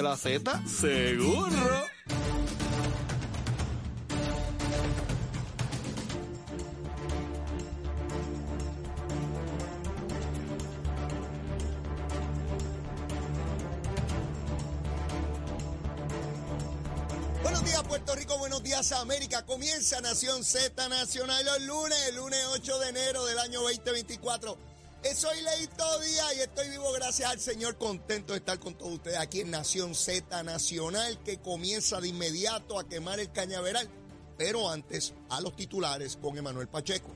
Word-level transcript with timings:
la 0.00 0.16
Z? 0.16 0.62
Seguro. 0.64 1.48
Buenos 17.42 17.64
días 17.64 17.82
Puerto 17.82 18.14
Rico, 18.14 18.38
buenos 18.38 18.62
días 18.62 18.92
América. 18.92 19.44
Comienza 19.44 20.00
Nación 20.00 20.44
Z 20.44 20.88
Nacional 20.88 21.44
los 21.44 21.60
lunes, 21.62 21.98
el 22.08 22.14
lunes 22.14 22.38
8 22.52 22.78
de 22.78 22.88
enero 22.90 23.24
del 23.26 23.40
año 23.40 23.62
2024. 23.62 24.77
Soy 25.02 25.42
Leito 25.42 26.00
Díaz 26.00 26.36
y 26.36 26.40
estoy 26.40 26.68
vivo 26.70 26.92
gracias 26.92 27.30
al 27.30 27.40
Señor, 27.40 27.76
contento 27.76 28.34
de 28.34 28.38
estar 28.38 28.58
con 28.60 28.74
todos 28.74 28.92
ustedes 28.92 29.18
aquí 29.18 29.40
en 29.40 29.50
Nación 29.50 29.96
Z 29.96 30.42
Nacional 30.44 31.18
que 31.24 31.38
comienza 31.38 32.00
de 32.00 32.08
inmediato 32.08 32.78
a 32.78 32.88
quemar 32.88 33.18
el 33.18 33.32
cañaveral. 33.32 33.88
Pero 34.36 34.70
antes, 34.70 35.14
a 35.30 35.40
los 35.40 35.56
titulares 35.56 36.16
con 36.16 36.38
Emanuel 36.38 36.68
Pacheco. 36.68 37.08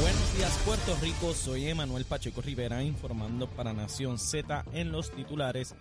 Buenos 0.00 0.36
días 0.36 0.52
Puerto 0.66 0.94
Rico, 1.00 1.32
soy 1.32 1.68
Emanuel 1.68 2.04
Pacheco 2.04 2.42
Rivera 2.42 2.82
informando 2.82 3.48
para 3.48 3.72
Nación 3.72 4.18
Z 4.18 4.64
en 4.72 4.92
los 4.92 5.10
titulares. 5.10 5.74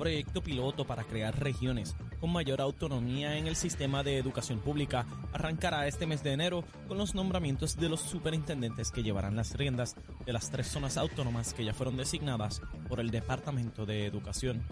Proyecto 0.00 0.42
piloto 0.42 0.86
para 0.86 1.04
crear 1.04 1.38
regiones 1.38 1.94
con 2.20 2.32
mayor 2.32 2.62
autonomía 2.62 3.36
en 3.36 3.46
el 3.46 3.54
sistema 3.54 4.02
de 4.02 4.16
educación 4.16 4.58
pública 4.58 5.04
arrancará 5.30 5.86
este 5.86 6.06
mes 6.06 6.22
de 6.22 6.32
enero 6.32 6.64
con 6.88 6.96
los 6.96 7.14
nombramientos 7.14 7.76
de 7.76 7.90
los 7.90 8.00
superintendentes 8.00 8.92
que 8.92 9.02
llevarán 9.02 9.36
las 9.36 9.54
riendas 9.58 9.96
de 10.24 10.32
las 10.32 10.50
tres 10.50 10.68
zonas 10.68 10.96
autónomas 10.96 11.52
que 11.52 11.66
ya 11.66 11.74
fueron 11.74 11.98
designadas 11.98 12.62
por 12.88 12.98
el 12.98 13.10
Departamento 13.10 13.84
de 13.84 14.06
Educación. 14.06 14.62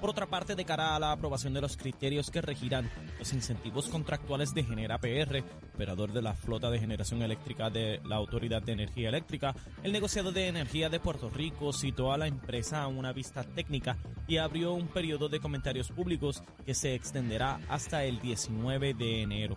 Por 0.00 0.10
otra 0.10 0.26
parte, 0.26 0.54
de 0.54 0.64
cara 0.64 0.96
a 0.96 0.98
la 0.98 1.12
aprobación 1.12 1.52
de 1.52 1.60
los 1.60 1.76
criterios 1.76 2.30
que 2.30 2.40
regirán 2.40 2.90
los 3.18 3.32
incentivos 3.34 3.88
contractuales 3.88 4.54
de 4.54 4.64
Genera 4.64 4.98
PR, 4.98 5.44
operador 5.74 6.12
de 6.12 6.22
la 6.22 6.32
flota 6.32 6.70
de 6.70 6.78
generación 6.78 7.20
eléctrica 7.20 7.68
de 7.68 8.00
la 8.04 8.16
Autoridad 8.16 8.62
de 8.62 8.72
Energía 8.72 9.10
Eléctrica, 9.10 9.54
el 9.82 9.92
negociado 9.92 10.32
de 10.32 10.48
energía 10.48 10.88
de 10.88 11.00
Puerto 11.00 11.28
Rico 11.28 11.72
citó 11.74 12.12
a 12.12 12.18
la 12.18 12.26
empresa 12.26 12.82
a 12.82 12.88
una 12.88 13.12
vista 13.12 13.44
técnica 13.44 13.98
y 14.26 14.38
abrió 14.38 14.72
un 14.72 14.88
periodo 14.88 15.28
de 15.28 15.40
comentarios 15.40 15.90
públicos 15.90 16.42
que 16.64 16.74
se 16.74 16.94
extenderá 16.94 17.60
hasta 17.68 18.04
el 18.04 18.20
19 18.20 18.94
de 18.94 19.22
enero. 19.22 19.56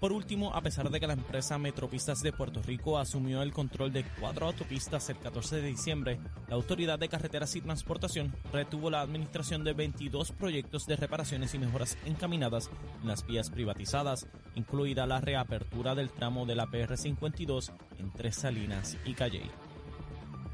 Por 0.00 0.12
último, 0.12 0.54
a 0.54 0.62
pesar 0.62 0.88
de 0.88 0.98
que 0.98 1.06
la 1.06 1.12
empresa 1.12 1.58
Metropistas 1.58 2.22
de 2.22 2.32
Puerto 2.32 2.62
Rico 2.62 2.98
asumió 2.98 3.42
el 3.42 3.52
control 3.52 3.92
de 3.92 4.06
cuatro 4.18 4.46
autopistas 4.46 5.10
el 5.10 5.18
14 5.18 5.56
de 5.56 5.68
diciembre, 5.68 6.18
la 6.48 6.54
Autoridad 6.54 6.98
de 6.98 7.10
Carreteras 7.10 7.54
y 7.54 7.60
Transportación 7.60 8.34
retuvo 8.50 8.88
la 8.88 9.02
administración 9.02 9.62
de 9.62 9.74
22 9.74 10.32
proyectos 10.32 10.86
de 10.86 10.96
reparaciones 10.96 11.54
y 11.54 11.58
mejoras 11.58 11.98
encaminadas 12.06 12.70
en 13.02 13.08
las 13.08 13.26
vías 13.26 13.50
privatizadas, 13.50 14.26
incluida 14.54 15.06
la 15.06 15.20
reapertura 15.20 15.94
del 15.94 16.08
tramo 16.08 16.46
de 16.46 16.54
la 16.54 16.66
PR52 16.66 17.70
entre 17.98 18.32
Salinas 18.32 18.96
y 19.04 19.12
Calley. 19.12 19.50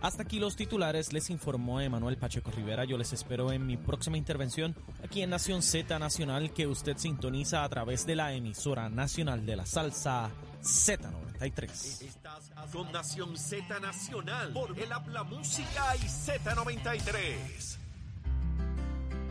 Hasta 0.00 0.22
aquí 0.22 0.38
los 0.38 0.56
titulares, 0.56 1.12
les 1.12 1.30
informó 1.30 1.80
Emanuel 1.80 2.18
Pacheco 2.18 2.50
Rivera. 2.50 2.84
Yo 2.84 2.98
les 2.98 3.12
espero 3.12 3.50
en 3.52 3.66
mi 3.66 3.76
próxima 3.76 4.18
intervención 4.18 4.76
aquí 5.02 5.22
en 5.22 5.30
Nación 5.30 5.62
Z 5.62 5.98
Nacional 5.98 6.52
que 6.52 6.66
usted 6.66 6.96
sintoniza 6.96 7.64
a 7.64 7.68
través 7.68 8.06
de 8.06 8.16
la 8.16 8.32
emisora 8.32 8.88
nacional 8.88 9.46
de 9.46 9.56
la 9.56 9.66
salsa 9.66 10.30
Z93. 10.62 12.02
Estás 12.02 12.50
con 12.72 12.92
Nación 12.92 13.36
Z 13.36 13.80
Nacional 13.80 14.52
por 14.52 14.78
el 14.78 14.92
Habla 14.92 15.24
Música 15.24 15.96
y 15.96 16.06
Z93. 16.06 17.85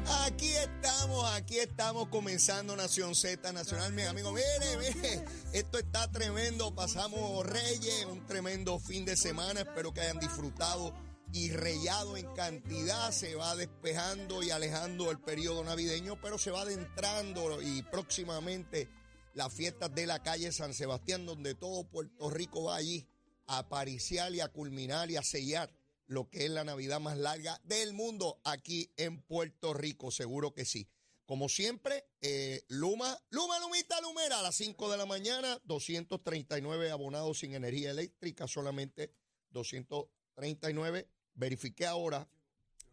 Aquí 0.07 0.51
estamos, 0.51 1.25
aquí 1.31 1.57
estamos 1.57 2.09
comenzando 2.09 2.75
Nación 2.75 3.15
Z 3.15 3.51
Nacional, 3.51 3.91
mis 3.93 4.05
amigos. 4.05 4.33
Mire, 4.33 4.77
mire, 4.77 5.25
esto 5.53 5.79
está 5.79 6.11
tremendo. 6.11 6.75
Pasamos 6.75 7.45
Reyes, 7.45 8.05
un 8.05 8.25
tremendo 8.25 8.77
fin 8.79 9.05
de 9.05 9.15
semana. 9.15 9.61
Espero 9.61 9.93
que 9.93 10.01
hayan 10.01 10.19
disfrutado 10.19 10.93
y 11.33 11.51
reyado 11.51 12.17
en 12.17 12.31
cantidad. 12.33 13.11
Se 13.11 13.35
va 13.35 13.55
despejando 13.55 14.43
y 14.43 14.51
alejando 14.51 15.09
el 15.09 15.19
periodo 15.19 15.63
navideño, 15.63 16.19
pero 16.21 16.37
se 16.37 16.51
va 16.51 16.61
adentrando 16.61 17.61
y 17.61 17.81
próximamente 17.83 18.87
las 19.33 19.51
fiestas 19.51 19.93
de 19.95 20.05
la 20.05 20.21
calle 20.21 20.51
San 20.51 20.73
Sebastián, 20.73 21.25
donde 21.25 21.55
todo 21.55 21.83
Puerto 21.83 22.29
Rico 22.29 22.65
va 22.65 22.75
allí 22.75 23.07
a 23.47 23.59
apariciar 23.59 24.33
y 24.33 24.41
a 24.41 24.49
culminar 24.49 25.09
y 25.09 25.17
a 25.17 25.23
sellar 25.23 25.71
lo 26.07 26.29
que 26.29 26.45
es 26.45 26.51
la 26.51 26.63
Navidad 26.63 26.99
más 26.99 27.17
larga 27.17 27.59
del 27.63 27.93
mundo 27.93 28.39
aquí 28.43 28.91
en 28.97 29.21
Puerto 29.21 29.73
Rico, 29.73 30.11
seguro 30.11 30.53
que 30.53 30.65
sí. 30.65 30.87
Como 31.25 31.49
siempre, 31.49 32.05
eh, 32.21 32.63
Luma, 32.67 33.17
Luma, 33.31 33.59
Lumita, 33.59 33.99
Lumera, 34.01 34.39
a 34.39 34.43
las 34.43 34.55
5 34.55 34.91
de 34.91 34.97
la 34.97 35.07
mañana, 35.07 35.59
239 35.63 36.91
abonados 36.91 37.39
sin 37.39 37.55
energía 37.55 37.89
eléctrica, 37.89 38.47
solamente 38.47 39.11
239. 39.49 41.09
Verifiqué 41.33 41.87
ahora, 41.87 42.29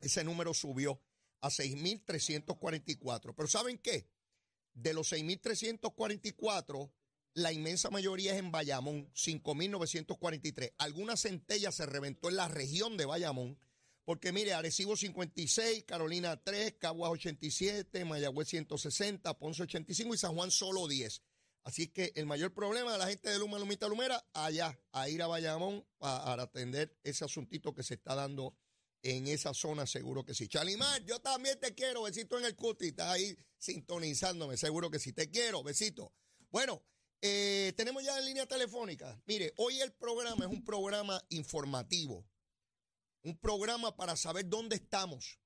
ese 0.01 0.25
número 0.25 0.55
subió 0.55 0.99
a 1.43 1.49
6.344. 1.49 3.35
Pero 3.37 3.49
¿saben 3.49 3.77
qué? 3.79 4.09
De 4.73 4.95
los 4.95 5.13
6.344, 5.13 6.91
la 7.35 7.53
inmensa 7.53 7.91
mayoría 7.91 8.33
es 8.33 8.39
en 8.39 8.51
Bayamón, 8.51 9.11
5.943. 9.15 10.75
Alguna 10.79 11.17
centella 11.17 11.73
se 11.73 11.87
reventó 11.87 12.29
en 12.29 12.37
la 12.37 12.49
región 12.49 12.97
de 12.97 13.07
Bayamón, 13.07 13.59
porque 14.05 14.33
mire, 14.33 14.53
Arecibo 14.53 14.97
56, 14.97 15.85
Carolina 15.85 16.43
3, 16.43 16.75
Caguas 16.79 17.13
87, 17.13 18.05
Mayagüez 18.05 18.49
160, 18.49 19.39
Ponce 19.39 19.63
85 19.63 20.15
y 20.15 20.19
San 20.19 20.35
Juan 20.35 20.51
solo 20.51 20.89
10. 20.89 21.23
Así 21.65 21.87
que 21.87 22.13
el 22.17 22.27
mayor 22.27 22.53
problema 22.53 22.93
de 22.93 22.99
la 22.99 23.07
gente 23.07 23.31
de 23.31 23.39
Luma, 23.39 23.59
Lumita, 23.59 23.87
Lumera, 23.87 24.25
allá, 24.35 24.77
a 24.91 25.09
ir 25.09 25.23
a 25.23 25.29
Bayamón 25.29 25.87
para 25.99 26.43
atender 26.43 26.99
ese 27.05 27.25
asuntito 27.25 27.73
que 27.73 27.85
se 27.85 27.95
está 27.95 28.17
dando 28.17 28.57
en 29.03 29.29
esa 29.29 29.55
zona, 29.55 29.87
seguro 29.87 30.25
que 30.25 30.35
sí. 30.35 30.49
Chalimar, 30.49 31.05
yo 31.05 31.21
también 31.21 31.59
te 31.61 31.75
quiero, 31.75 32.03
besito 32.03 32.39
en 32.39 32.45
el 32.45 32.57
cuti, 32.57 32.89
estás 32.89 33.13
ahí 33.13 33.37
sintonizándome, 33.59 34.57
seguro 34.57 34.91
que 34.91 34.99
sí, 34.99 35.13
te 35.13 35.31
quiero, 35.31 35.63
besito. 35.63 36.13
Bueno, 36.51 36.83
eh, 37.23 37.73
tenemos 37.77 38.03
ya 38.03 38.19
en 38.19 38.25
línea 38.25 38.47
telefónica. 38.47 39.23
Mire, 39.27 39.55
hoy 39.57 39.81
el 39.81 39.93
programa 39.93 40.45
es 40.45 40.51
un 40.51 40.65
programa 40.65 41.25
informativo, 41.29 42.27
un 43.23 43.39
programa 43.39 43.97
para 43.97 44.17
saber 44.17 44.49
dónde 44.49 44.77
estamos. 44.77 45.39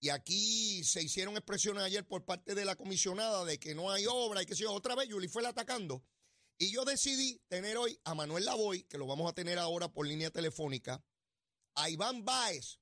Y 0.00 0.08
aquí 0.08 0.82
se 0.82 1.02
hicieron 1.02 1.36
expresiones 1.36 1.82
ayer 1.82 2.06
por 2.06 2.24
parte 2.24 2.54
de 2.54 2.64
la 2.64 2.76
comisionada 2.76 3.44
de 3.44 3.58
que 3.58 3.74
no 3.74 3.90
hay 3.90 4.06
obra 4.06 4.42
y 4.42 4.46
que 4.46 4.56
si 4.56 4.64
otra 4.64 4.94
vez 4.94 5.08
Yuli 5.08 5.28
fue 5.28 5.42
la 5.42 5.50
atacando. 5.50 6.02
Y 6.58 6.70
yo 6.70 6.84
decidí 6.84 7.40
tener 7.48 7.76
hoy 7.76 8.00
a 8.04 8.14
Manuel 8.14 8.44
Lavoy, 8.44 8.84
que 8.84 8.98
lo 8.98 9.06
vamos 9.06 9.30
a 9.30 9.34
tener 9.34 9.58
ahora 9.58 9.88
por 9.92 10.06
línea 10.06 10.30
telefónica, 10.30 11.04
a 11.74 11.90
Iván 11.90 12.24
Báez 12.24 12.78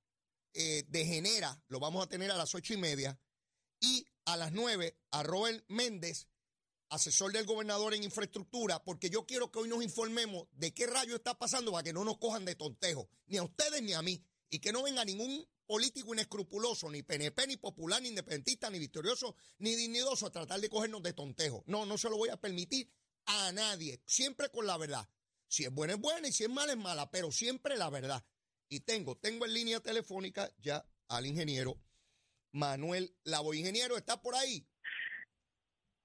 eh, 0.55 0.85
de 0.87 1.07
Genera, 1.07 1.61
lo 1.69 1.81
vamos 1.81 2.05
a 2.05 2.09
tener 2.09 2.31
a 2.31 2.37
las 2.37 2.55
ocho 2.55 2.75
y 2.75 2.77
media, 2.77 3.19
y 3.81 4.07
a 4.27 4.37
las 4.37 4.53
nueve 4.53 4.97
a 5.11 5.23
Robert 5.23 5.65
Méndez 5.69 6.29
asesor 6.93 7.33
del 7.33 7.47
gobernador 7.47 7.95
en 7.95 8.05
infraestructura, 8.05 8.85
porque 8.85 9.09
yo 9.09 9.25
quiero 9.25 9.51
que 9.51 9.59
hoy 9.59 9.69
nos 9.69 9.83
informemos 9.83 10.47
de 10.53 10.75
qué 10.75 10.87
rayo 10.87 11.17
está 11.17 11.39
pasando 11.39 11.73
para 11.73 11.83
que 11.83 11.93
no 11.93 12.05
nos 12.05 12.19
cojan 12.19 12.45
de 12.45 12.55
tontejo, 12.55 13.09
ni 13.27 13.39
a 13.39 13.43
ustedes 13.43 13.83
ni 13.83 13.95
a 13.95 14.03
mí, 14.03 14.23
y 14.51 14.59
que 14.59 14.73
no 14.73 14.83
venga 14.83 15.03
ningún 15.03 15.49
político 15.67 16.13
inescrupuloso, 16.13 16.91
ni 16.91 17.03
PNP, 17.03 17.47
ni 17.47 17.57
popular, 17.57 18.03
ni 18.03 18.09
independentista, 18.09 18.69
ni 18.69 18.79
victorioso, 18.79 19.35
ni 19.59 19.75
dignidoso 19.75 20.27
a 20.27 20.31
tratar 20.31 20.61
de 20.61 20.69
cogernos 20.69 21.03
de 21.03 21.15
tontejo. 21.15 21.65
No, 21.67 21.87
no 21.87 21.97
se 21.97 22.11
lo 22.11 22.19
voy 22.19 22.29
a 22.29 22.37
permitir 22.37 22.93
a 23.25 23.53
nadie, 23.53 24.03
siempre 24.05 24.51
con 24.51 24.67
la 24.67 24.77
verdad. 24.77 25.09
Si 25.49 25.65
es 25.65 25.73
buena 25.73 25.95
es 25.95 25.99
buena 25.99 26.29
y 26.29 26.33
si 26.33 26.45
es 26.45 26.51
mala 26.51 26.73
es 26.73 26.79
mala, 26.79 27.11
pero 27.11 27.33
siempre 27.33 27.79
la 27.79 27.89
verdad. 27.89 28.23
Y 28.69 28.81
tengo, 28.81 29.17
tengo 29.17 29.47
en 29.47 29.55
línea 29.55 29.81
telefónica 29.81 30.51
ya 30.59 30.87
al 31.09 31.25
ingeniero 31.25 31.81
Manuel 32.51 33.17
Lavo. 33.25 33.55
Ingeniero, 33.55 33.97
¿está 33.97 34.21
por 34.21 34.35
ahí? 34.35 34.67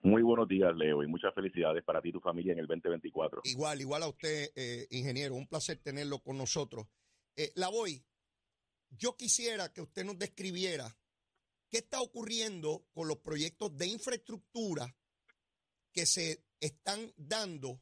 Muy 0.07 0.21
buenos 0.21 0.47
días, 0.47 0.73
Leo, 0.73 1.03
y 1.03 1.07
muchas 1.07 1.35
felicidades 1.35 1.83
para 1.83 2.01
ti 2.01 2.09
y 2.09 2.11
tu 2.13 2.21
familia 2.21 2.53
en 2.53 2.59
el 2.59 2.67
2024. 2.67 3.41
Igual, 3.43 3.81
igual 3.81 4.03
a 4.03 4.07
usted, 4.07 4.53
eh, 4.55 4.87
ingeniero. 4.91 5.35
Un 5.35 5.47
placer 5.47 5.79
tenerlo 5.79 6.19
con 6.19 6.37
nosotros. 6.37 6.87
Eh, 7.35 7.51
la 7.55 7.67
voy. 7.67 8.01
Yo 8.89 9.17
quisiera 9.17 9.73
que 9.73 9.81
usted 9.81 10.05
nos 10.05 10.17
describiera 10.17 10.97
qué 11.69 11.79
está 11.79 11.99
ocurriendo 11.99 12.87
con 12.93 13.09
los 13.09 13.17
proyectos 13.17 13.75
de 13.75 13.87
infraestructura 13.87 14.95
que 15.91 16.05
se 16.05 16.41
están 16.61 17.11
dando 17.17 17.81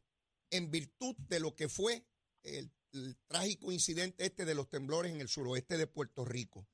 en 0.49 0.71
virtud 0.71 1.15
de 1.29 1.39
lo 1.39 1.55
que 1.55 1.69
fue 1.69 2.07
el, 2.41 2.71
el 2.93 3.17
trágico 3.27 3.71
incidente 3.71 4.25
este 4.25 4.45
de 4.45 4.55
los 4.55 4.67
temblores 4.67 5.13
en 5.13 5.21
el 5.21 5.27
suroeste 5.27 5.77
de 5.77 5.85
Puerto 5.85 6.25
Rico. 6.25 6.67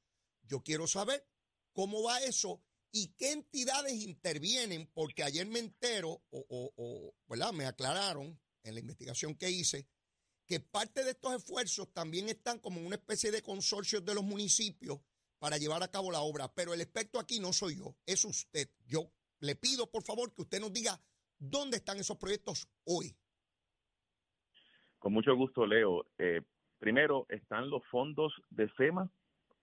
Yo 0.44 0.62
quiero 0.64 0.88
saber 0.88 1.28
cómo 1.74 2.04
va 2.04 2.20
eso 2.20 2.64
y 2.92 3.14
qué 3.18 3.32
entidades 3.32 3.94
intervienen, 3.94 4.90
porque 4.94 5.24
ayer 5.24 5.48
me 5.48 5.60
entero, 5.60 6.10
o, 6.30 6.46
o, 6.50 6.74
o, 6.76 7.14
¿verdad? 7.28 7.54
me 7.54 7.66
aclararon 7.66 8.40
en 8.64 8.74
la 8.74 8.80
investigación 8.80 9.36
que 9.36 9.50
hice, 9.50 9.88
que 10.46 10.60
parte 10.60 11.04
de 11.04 11.12
estos 11.12 11.34
esfuerzos 11.34 11.94
también 11.94 12.28
están 12.28 12.60
como 12.60 12.82
una 12.82 12.96
especie 12.96 13.32
de 13.32 13.42
consorcios 13.42 14.04
de 14.04 14.14
los 14.14 14.24
municipios 14.24 15.00
para 15.40 15.58
llevar 15.58 15.82
a 15.82 15.90
cabo 15.90 16.12
la 16.12 16.22
obra, 16.22 16.54
pero 16.54 16.74
el 16.74 16.82
experto 16.82 17.20
aquí 17.20 17.40
no 17.40 17.54
soy 17.54 17.78
yo, 17.78 17.96
es 18.06 18.26
usted. 18.26 18.70
Yo 18.86 19.12
le 19.40 19.56
pido, 19.56 19.90
por 19.90 20.04
favor, 20.04 20.34
que 20.34 20.44
usted 20.44 20.60
nos 20.60 20.74
diga 20.74 21.00
dónde 21.40 21.78
están 21.78 21.98
esos 21.98 22.18
proyectos 22.18 22.68
hoy. 22.84 23.16
Con 25.00 25.14
mucho 25.14 25.36
gusto, 25.36 25.66
Leo. 25.66 26.06
Eh, 26.20 26.42
primero, 26.78 27.26
están 27.30 27.70
los 27.70 27.82
fondos 27.90 28.32
de 28.50 28.70
FEMA 28.70 29.10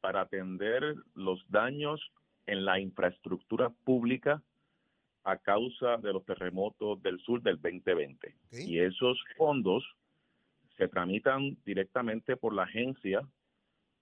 para 0.00 0.22
atender 0.22 0.96
los 1.14 1.40
daños 1.48 2.00
en 2.48 2.64
la 2.64 2.80
infraestructura 2.80 3.70
pública 3.70 4.42
a 5.24 5.36
causa 5.36 5.98
de 5.98 6.12
los 6.12 6.24
terremotos 6.24 7.00
del 7.02 7.20
sur 7.20 7.42
del 7.42 7.60
2020. 7.60 8.34
Y 8.52 8.78
esos 8.78 9.22
fondos 9.36 9.84
se 10.76 10.88
tramitan 10.88 11.58
directamente 11.64 12.36
por 12.36 12.54
la 12.54 12.62
agencia, 12.62 13.20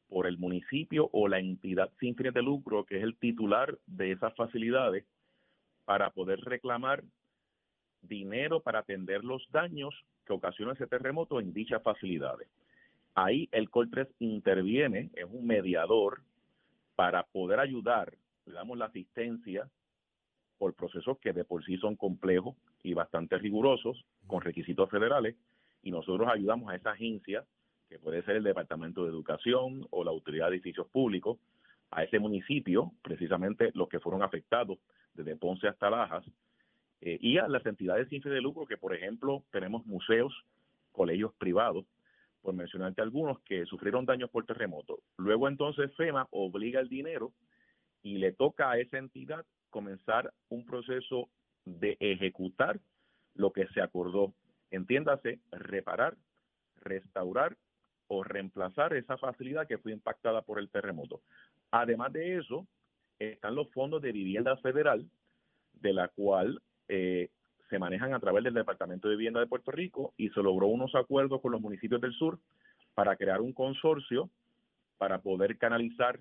por 0.08 0.26
el 0.26 0.38
municipio 0.38 1.10
o 1.12 1.26
la 1.26 1.40
entidad 1.40 1.90
sin 1.98 2.14
fines 2.14 2.34
de 2.34 2.42
lucro, 2.42 2.84
que 2.84 2.98
es 2.98 3.02
el 3.02 3.16
titular 3.16 3.76
de 3.86 4.12
esas 4.12 4.34
facilidades, 4.36 5.04
para 5.84 6.10
poder 6.10 6.40
reclamar 6.40 7.02
dinero 8.02 8.60
para 8.60 8.80
atender 8.80 9.24
los 9.24 9.44
daños 9.50 9.94
que 10.24 10.32
ocasiona 10.32 10.72
ese 10.72 10.86
terremoto 10.86 11.40
en 11.40 11.52
dichas 11.52 11.82
facilidades. 11.82 12.48
Ahí 13.14 13.48
el 13.50 13.70
COL3 13.70 14.08
interviene, 14.20 15.10
es 15.14 15.24
un 15.24 15.46
mediador 15.46 16.22
para 16.94 17.24
poder 17.24 17.60
ayudar, 17.60 18.12
le 18.46 18.52
damos 18.52 18.78
la 18.78 18.86
asistencia 18.86 19.68
por 20.58 20.74
procesos 20.74 21.18
que 21.18 21.32
de 21.32 21.44
por 21.44 21.64
sí 21.64 21.76
son 21.76 21.96
complejos 21.96 22.56
y 22.82 22.94
bastante 22.94 23.36
rigurosos, 23.38 24.04
con 24.26 24.40
requisitos 24.40 24.88
federales, 24.90 25.36
y 25.82 25.90
nosotros 25.90 26.28
ayudamos 26.32 26.70
a 26.70 26.76
esa 26.76 26.92
agencia, 26.92 27.44
que 27.88 27.98
puede 27.98 28.22
ser 28.22 28.36
el 28.36 28.42
Departamento 28.42 29.04
de 29.04 29.10
Educación 29.10 29.86
o 29.90 30.02
la 30.02 30.10
Autoridad 30.10 30.48
de 30.48 30.56
Edificios 30.56 30.88
Públicos, 30.88 31.38
a 31.90 32.02
ese 32.02 32.18
municipio, 32.18 32.92
precisamente 33.02 33.70
los 33.74 33.88
que 33.88 34.00
fueron 34.00 34.22
afectados 34.22 34.78
desde 35.14 35.36
Ponce 35.36 35.68
hasta 35.68 35.90
Lajas, 35.90 36.24
eh, 37.00 37.18
y 37.20 37.38
a 37.38 37.46
las 37.48 37.64
entidades 37.66 38.08
sin 38.08 38.22
fin 38.22 38.32
de 38.32 38.40
lucro, 38.40 38.66
que 38.66 38.78
por 38.78 38.94
ejemplo 38.94 39.44
tenemos 39.52 39.84
museos, 39.86 40.32
colegios 40.92 41.32
privados, 41.34 41.84
por 42.40 42.54
mencionarte 42.54 43.02
algunos, 43.02 43.40
que 43.40 43.66
sufrieron 43.66 44.06
daños 44.06 44.30
por 44.30 44.46
terremoto. 44.46 45.00
Luego 45.16 45.48
entonces 45.48 45.94
FEMA 45.96 46.26
obliga 46.30 46.80
el 46.80 46.88
dinero 46.88 47.32
y 48.02 48.18
le 48.18 48.32
toca 48.32 48.70
a 48.70 48.78
esa 48.78 48.98
entidad 48.98 49.44
comenzar 49.70 50.32
un 50.48 50.64
proceso 50.64 51.28
de 51.64 51.96
ejecutar 52.00 52.80
lo 53.34 53.52
que 53.52 53.66
se 53.68 53.80
acordó. 53.80 54.32
Entiéndase, 54.70 55.40
reparar, 55.50 56.16
restaurar 56.76 57.56
o 58.08 58.22
reemplazar 58.22 58.94
esa 58.94 59.16
facilidad 59.18 59.66
que 59.66 59.78
fue 59.78 59.92
impactada 59.92 60.42
por 60.42 60.58
el 60.58 60.70
terremoto. 60.70 61.20
Además 61.70 62.12
de 62.12 62.38
eso, 62.38 62.66
están 63.18 63.54
los 63.54 63.70
fondos 63.72 64.02
de 64.02 64.12
vivienda 64.12 64.56
federal, 64.58 65.08
de 65.74 65.92
la 65.92 66.08
cual 66.08 66.62
eh, 66.88 67.30
se 67.68 67.78
manejan 67.78 68.14
a 68.14 68.20
través 68.20 68.44
del 68.44 68.54
Departamento 68.54 69.08
de 69.08 69.16
Vivienda 69.16 69.40
de 69.40 69.46
Puerto 69.46 69.70
Rico 69.72 70.14
y 70.16 70.28
se 70.30 70.42
logró 70.42 70.66
unos 70.66 70.94
acuerdos 70.94 71.40
con 71.40 71.52
los 71.52 71.60
municipios 71.60 72.00
del 72.00 72.12
sur 72.12 72.38
para 72.94 73.16
crear 73.16 73.40
un 73.40 73.52
consorcio 73.52 74.30
para 74.98 75.20
poder 75.20 75.58
canalizar 75.58 76.18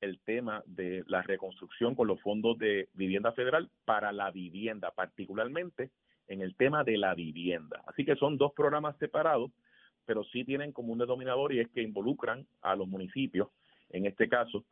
el 0.00 0.18
tema 0.20 0.62
de 0.66 1.04
la 1.06 1.22
reconstrucción 1.22 1.94
con 1.94 2.08
los 2.08 2.20
fondos 2.20 2.58
de 2.58 2.88
vivienda 2.94 3.32
federal 3.32 3.70
para 3.84 4.12
la 4.12 4.30
vivienda, 4.30 4.90
particularmente 4.90 5.90
en 6.28 6.40
el 6.40 6.54
tema 6.56 6.84
de 6.84 6.98
la 6.98 7.14
vivienda. 7.14 7.82
Así 7.86 8.04
que 8.04 8.16
son 8.16 8.36
dos 8.36 8.52
programas 8.52 8.96
separados, 8.98 9.50
pero 10.04 10.24
sí 10.24 10.44
tienen 10.44 10.72
como 10.72 10.92
un 10.92 10.98
denominador 10.98 11.52
y 11.52 11.60
es 11.60 11.68
que 11.68 11.82
involucran 11.82 12.46
a 12.62 12.76
los 12.76 12.88
municipios, 12.88 13.48
en 13.90 14.06
este 14.06 14.28
caso, 14.28 14.64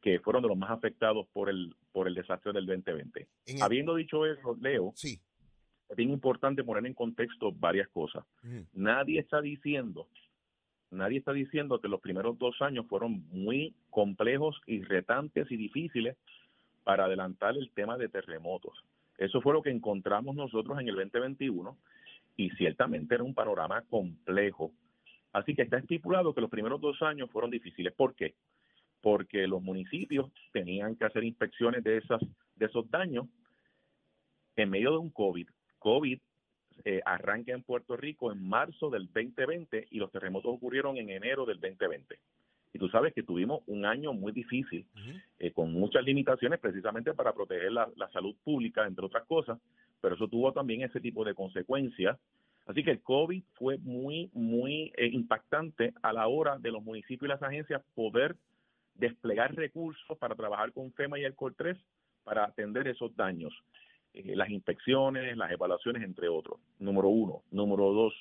que 0.00 0.18
fueron 0.20 0.42
de 0.42 0.48
los 0.48 0.56
más 0.56 0.70
afectados 0.70 1.26
por 1.32 1.50
el 1.50 1.74
por 1.92 2.08
el 2.08 2.14
desastre 2.14 2.52
del 2.52 2.66
2020. 2.66 3.28
Habiendo 3.60 3.94
dicho 3.94 4.24
eso, 4.24 4.56
Leo, 4.60 4.92
sí. 4.94 5.20
es 5.88 5.96
bien 5.96 6.10
importante 6.10 6.64
poner 6.64 6.86
en 6.86 6.94
contexto 6.94 7.52
varias 7.52 7.88
cosas. 7.88 8.24
Nadie 8.72 9.20
está 9.20 9.40
diciendo 9.40 10.08
nadie 10.90 11.18
está 11.18 11.32
diciendo 11.32 11.80
que 11.80 11.88
los 11.88 12.00
primeros 12.00 12.38
dos 12.38 12.60
años 12.62 12.86
fueron 12.88 13.24
muy 13.30 13.74
complejos 13.90 14.60
y 14.66 14.82
y 14.82 15.56
difíciles 15.56 16.16
para 16.84 17.04
adelantar 17.04 17.56
el 17.56 17.70
tema 17.70 17.96
de 17.96 18.08
terremotos. 18.08 18.74
Eso 19.18 19.40
fue 19.40 19.52
lo 19.52 19.62
que 19.62 19.70
encontramos 19.70 20.34
nosotros 20.34 20.80
en 20.80 20.88
el 20.88 20.96
2021 20.96 21.76
y 22.36 22.50
ciertamente 22.50 23.14
era 23.14 23.24
un 23.24 23.34
panorama 23.34 23.82
complejo. 23.82 24.72
Así 25.32 25.54
que 25.54 25.62
está 25.62 25.78
estipulado 25.78 26.34
que 26.34 26.40
los 26.40 26.50
primeros 26.50 26.80
dos 26.80 27.00
años 27.02 27.30
fueron 27.30 27.50
difíciles. 27.50 27.92
¿Por 27.92 28.14
qué? 28.14 28.34
Porque 29.00 29.46
los 29.46 29.62
municipios 29.62 30.30
tenían 30.52 30.96
que 30.96 31.04
hacer 31.04 31.22
inspecciones 31.24 31.84
de, 31.84 31.98
esas, 31.98 32.20
de 32.56 32.66
esos 32.66 32.90
daños 32.90 33.26
en 34.56 34.70
medio 34.70 34.92
de 34.92 34.98
un 34.98 35.10
COVID. 35.10 35.48
COVID 35.78 36.18
eh, 36.84 37.00
arranca 37.04 37.52
en 37.52 37.62
Puerto 37.62 37.96
Rico 37.96 38.32
en 38.32 38.48
marzo 38.48 38.90
del 38.90 39.06
2020 39.06 39.88
y 39.90 39.98
los 39.98 40.10
terremotos 40.10 40.54
ocurrieron 40.54 40.96
en 40.96 41.10
enero 41.10 41.44
del 41.46 41.60
2020. 41.60 42.18
Y 42.72 42.78
tú 42.78 42.88
sabes 42.88 43.12
que 43.12 43.22
tuvimos 43.22 43.62
un 43.66 43.84
año 43.84 44.12
muy 44.12 44.32
difícil, 44.32 44.86
eh, 45.38 45.50
con 45.50 45.72
muchas 45.72 46.04
limitaciones 46.04 46.60
precisamente 46.60 47.12
para 47.14 47.32
proteger 47.32 47.72
la, 47.72 47.90
salud 48.12 48.34
pública, 48.44 48.86
entre 48.86 49.04
otras 49.04 49.26
cosas, 49.26 49.58
pero 50.00 50.14
eso 50.14 50.28
tuvo 50.28 50.52
también 50.52 50.82
ese 50.82 51.00
tipo 51.00 51.24
de 51.24 51.34
consecuencias. 51.34 52.18
Así 52.66 52.84
que 52.84 52.92
el 52.92 53.02
COVID 53.02 53.42
fue 53.54 53.78
muy, 53.78 54.30
muy 54.32 54.92
eh, 54.96 55.08
impactante 55.12 55.92
a 56.02 56.12
la 56.12 56.28
hora 56.28 56.58
de 56.58 56.70
los 56.70 56.82
municipios 56.82 57.28
y 57.28 57.32
las 57.32 57.42
agencias 57.42 57.82
poder 57.94 58.36
desplegar 58.94 59.54
recursos 59.56 60.16
para 60.18 60.36
trabajar 60.36 60.72
con 60.72 60.92
FEMA 60.92 61.18
y 61.18 61.24
el 61.24 61.34
COR 61.34 61.54
3 61.54 61.76
para 62.22 62.44
atender 62.44 62.86
esos 62.86 63.14
daños. 63.16 63.52
Eh, 64.12 64.34
las 64.34 64.50
inspecciones, 64.50 65.36
las 65.36 65.50
evaluaciones, 65.50 66.02
entre 66.02 66.28
otros. 66.28 66.60
Número 66.78 67.08
uno. 67.08 67.42
Número 67.50 67.92
dos, 67.92 68.14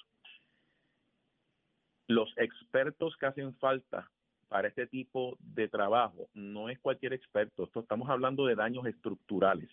los 2.07 2.31
expertos 2.37 3.15
que 3.17 3.25
hacen 3.27 3.55
falta 3.55 4.09
para 4.47 4.67
este 4.67 4.87
tipo 4.87 5.37
de 5.39 5.67
trabajo 5.67 6.27
no 6.33 6.69
es 6.69 6.79
cualquier 6.79 7.13
experto. 7.13 7.63
Esto 7.63 7.81
estamos 7.81 8.09
hablando 8.09 8.45
de 8.45 8.55
daños 8.55 8.85
estructurales. 8.87 9.69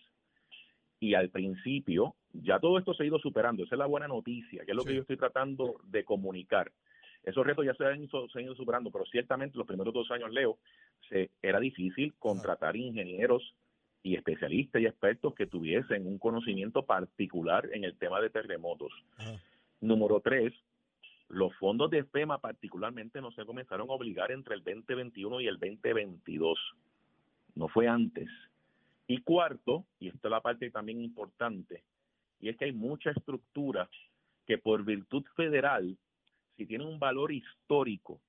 Y 1.01 1.15
al 1.15 1.31
principio, 1.31 2.15
ya 2.33 2.59
todo 2.59 2.79
esto 2.79 2.95
se 2.95 3.03
ha 3.03 3.07
ido 3.07 3.19
superando. 3.19 3.65
Esa 3.65 3.75
es 3.75 3.79
la 3.79 3.87
buena 3.87 4.09
noticia, 4.09 4.65
que 4.65 4.73
es 4.73 4.77
lo 4.77 4.85
que 4.85 4.95
yo 4.95 5.01
estoy 5.03 5.17
tratando 5.17 5.81
de 5.85 6.05
comunicar. 6.05 6.71
Esos 7.23 7.45
retos 7.45 7.65
ya 7.67 7.75
se 7.75 7.85
han, 7.85 8.09
se 8.09 8.39
han, 8.39 8.45
ido 8.45 8.55
superando, 8.55 8.91
pero 8.91 9.05
ciertamente 9.07 9.59
los 9.59 9.67
primeros 9.67 9.93
dos 9.93 10.11
años, 10.11 10.31
Leo, 10.31 10.59
se, 11.09 11.31
era 11.43 11.59
difícil 11.59 12.15
contratar 12.19 12.77
ingenieros 12.77 13.55
y 14.07 14.15
especialistas 14.15 14.81
y 14.81 14.87
expertos 14.87 15.35
que 15.35 15.49
tuviesen 15.49 16.07
un 16.07 16.19
conocimiento 16.19 16.85
particular 16.85 17.69
en 17.73 17.83
el 17.83 17.99
tema 17.99 18.21
de 18.21 18.31
terremotos. 18.31 18.93
Número 19.81 20.21
tres, 20.21 20.53
los 21.29 21.53
fondos 21.57 21.91
de 21.91 22.05
FEMA 22.05 22.39
particularmente 22.39 23.21
no 23.21 23.33
se 23.33 23.45
comenzaron 23.45 23.91
a 23.91 23.95
obligar 23.95 24.31
entre 24.31 24.55
el 24.55 24.63
2021 24.63 25.41
y 25.41 25.49
el 25.49 25.59
2022. 25.59 26.57
No 27.57 27.67
fue 27.67 27.89
antes. 27.89 28.29
Y 29.09 29.23
cuarto, 29.23 29.85
y 29.99 30.07
esta 30.07 30.29
es 30.29 30.31
la 30.31 30.41
parte 30.41 30.71
también 30.71 31.01
importante, 31.01 31.83
y 32.41 32.49
es 32.49 32.57
que 32.57 32.67
hay 32.67 32.73
mucha 32.73 33.11
estructura 33.11 33.89
que 34.47 34.57
por 34.57 34.85
virtud 34.85 35.25
federal, 35.35 35.97
si 36.57 36.65
tiene 36.65 36.85
un 36.85 37.01
valor 37.01 37.33
histórico 37.33 38.21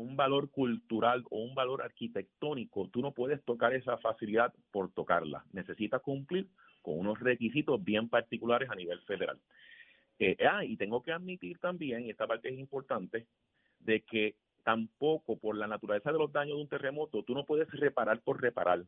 un 0.00 0.16
valor 0.16 0.50
cultural 0.50 1.24
o 1.30 1.38
un 1.42 1.54
valor 1.54 1.82
arquitectónico, 1.82 2.88
tú 2.88 3.00
no 3.00 3.12
puedes 3.12 3.42
tocar 3.44 3.74
esa 3.74 3.96
facilidad 3.98 4.52
por 4.70 4.92
tocarla. 4.92 5.44
Necesitas 5.52 6.02
cumplir 6.02 6.48
con 6.82 6.98
unos 6.98 7.20
requisitos 7.20 7.82
bien 7.82 8.08
particulares 8.08 8.70
a 8.70 8.74
nivel 8.74 9.00
federal. 9.02 9.38
Eh, 10.18 10.36
ah, 10.46 10.64
y 10.64 10.76
tengo 10.76 11.02
que 11.02 11.12
admitir 11.12 11.58
también, 11.58 12.04
y 12.04 12.10
esta 12.10 12.26
parte 12.26 12.48
es 12.48 12.58
importante, 12.58 13.26
de 13.80 14.02
que 14.02 14.34
tampoco 14.62 15.38
por 15.38 15.56
la 15.56 15.66
naturaleza 15.66 16.12
de 16.12 16.18
los 16.18 16.32
daños 16.32 16.56
de 16.56 16.62
un 16.62 16.68
terremoto, 16.68 17.22
tú 17.22 17.34
no 17.34 17.44
puedes 17.44 17.70
reparar 17.70 18.20
por 18.20 18.40
reparar. 18.40 18.84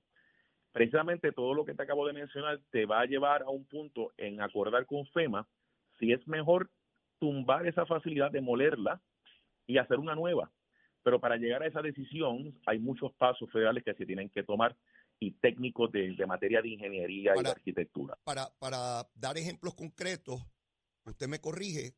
Precisamente 0.72 1.32
todo 1.32 1.54
lo 1.54 1.64
que 1.64 1.74
te 1.74 1.82
acabo 1.82 2.06
de 2.06 2.12
mencionar 2.12 2.60
te 2.70 2.86
va 2.86 3.00
a 3.00 3.06
llevar 3.06 3.42
a 3.42 3.50
un 3.50 3.64
punto 3.64 4.12
en 4.16 4.40
acordar 4.40 4.86
con 4.86 5.06
FEMA 5.06 5.46
si 5.98 6.12
es 6.12 6.26
mejor 6.26 6.70
tumbar 7.18 7.66
esa 7.66 7.86
facilidad, 7.86 8.30
demolerla 8.30 9.00
y 9.66 9.78
hacer 9.78 9.98
una 9.98 10.14
nueva. 10.14 10.50
Pero 11.02 11.20
para 11.20 11.36
llegar 11.36 11.62
a 11.62 11.66
esa 11.66 11.82
decisión 11.82 12.58
hay 12.66 12.78
muchos 12.78 13.12
pasos 13.14 13.50
federales 13.50 13.84
que 13.84 13.94
se 13.94 14.06
tienen 14.06 14.30
que 14.30 14.42
tomar 14.42 14.76
y 15.18 15.32
técnicos 15.32 15.90
de, 15.92 16.14
materia 16.26 16.60
de 16.62 16.70
ingeniería 16.70 17.34
y 17.36 17.42
de 17.42 17.50
arquitectura. 17.50 18.18
Para, 18.24 18.50
para 18.58 19.08
dar 19.14 19.36
ejemplos 19.36 19.74
concretos, 19.74 20.40
usted 21.04 21.28
me 21.28 21.40
corrige, 21.40 21.94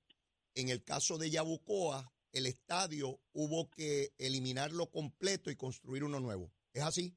en 0.54 0.68
el 0.68 0.84
caso 0.84 1.18
de 1.18 1.30
Yabucoa, 1.30 2.12
el 2.32 2.46
estadio 2.46 3.20
hubo 3.32 3.70
que 3.70 4.10
eliminarlo 4.18 4.90
completo 4.90 5.50
y 5.50 5.56
construir 5.56 6.04
uno 6.04 6.20
nuevo. 6.20 6.50
¿Es 6.72 6.82
así? 6.82 7.16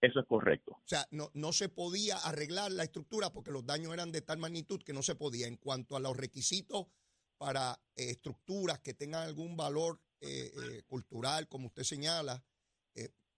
Eso 0.00 0.20
es 0.20 0.26
correcto. 0.26 0.72
O 0.72 0.86
sea, 0.86 1.06
no, 1.10 1.30
no 1.34 1.52
se 1.52 1.68
podía 1.68 2.16
arreglar 2.18 2.70
la 2.72 2.84
estructura 2.84 3.30
porque 3.30 3.50
los 3.50 3.64
daños 3.64 3.92
eran 3.92 4.12
de 4.12 4.22
tal 4.22 4.38
magnitud 4.38 4.82
que 4.82 4.92
no 4.92 5.02
se 5.02 5.14
podía. 5.14 5.46
En 5.46 5.56
cuanto 5.56 5.96
a 5.96 6.00
los 6.00 6.16
requisitos 6.16 6.86
para 7.38 7.72
eh, 7.96 8.10
estructuras 8.10 8.80
que 8.80 8.94
tengan 8.94 9.22
algún 9.22 9.56
valor 9.56 10.00
eh, 10.24 10.52
eh, 10.56 10.82
cultural, 10.86 11.48
como 11.48 11.66
usted 11.66 11.82
señala, 11.82 12.42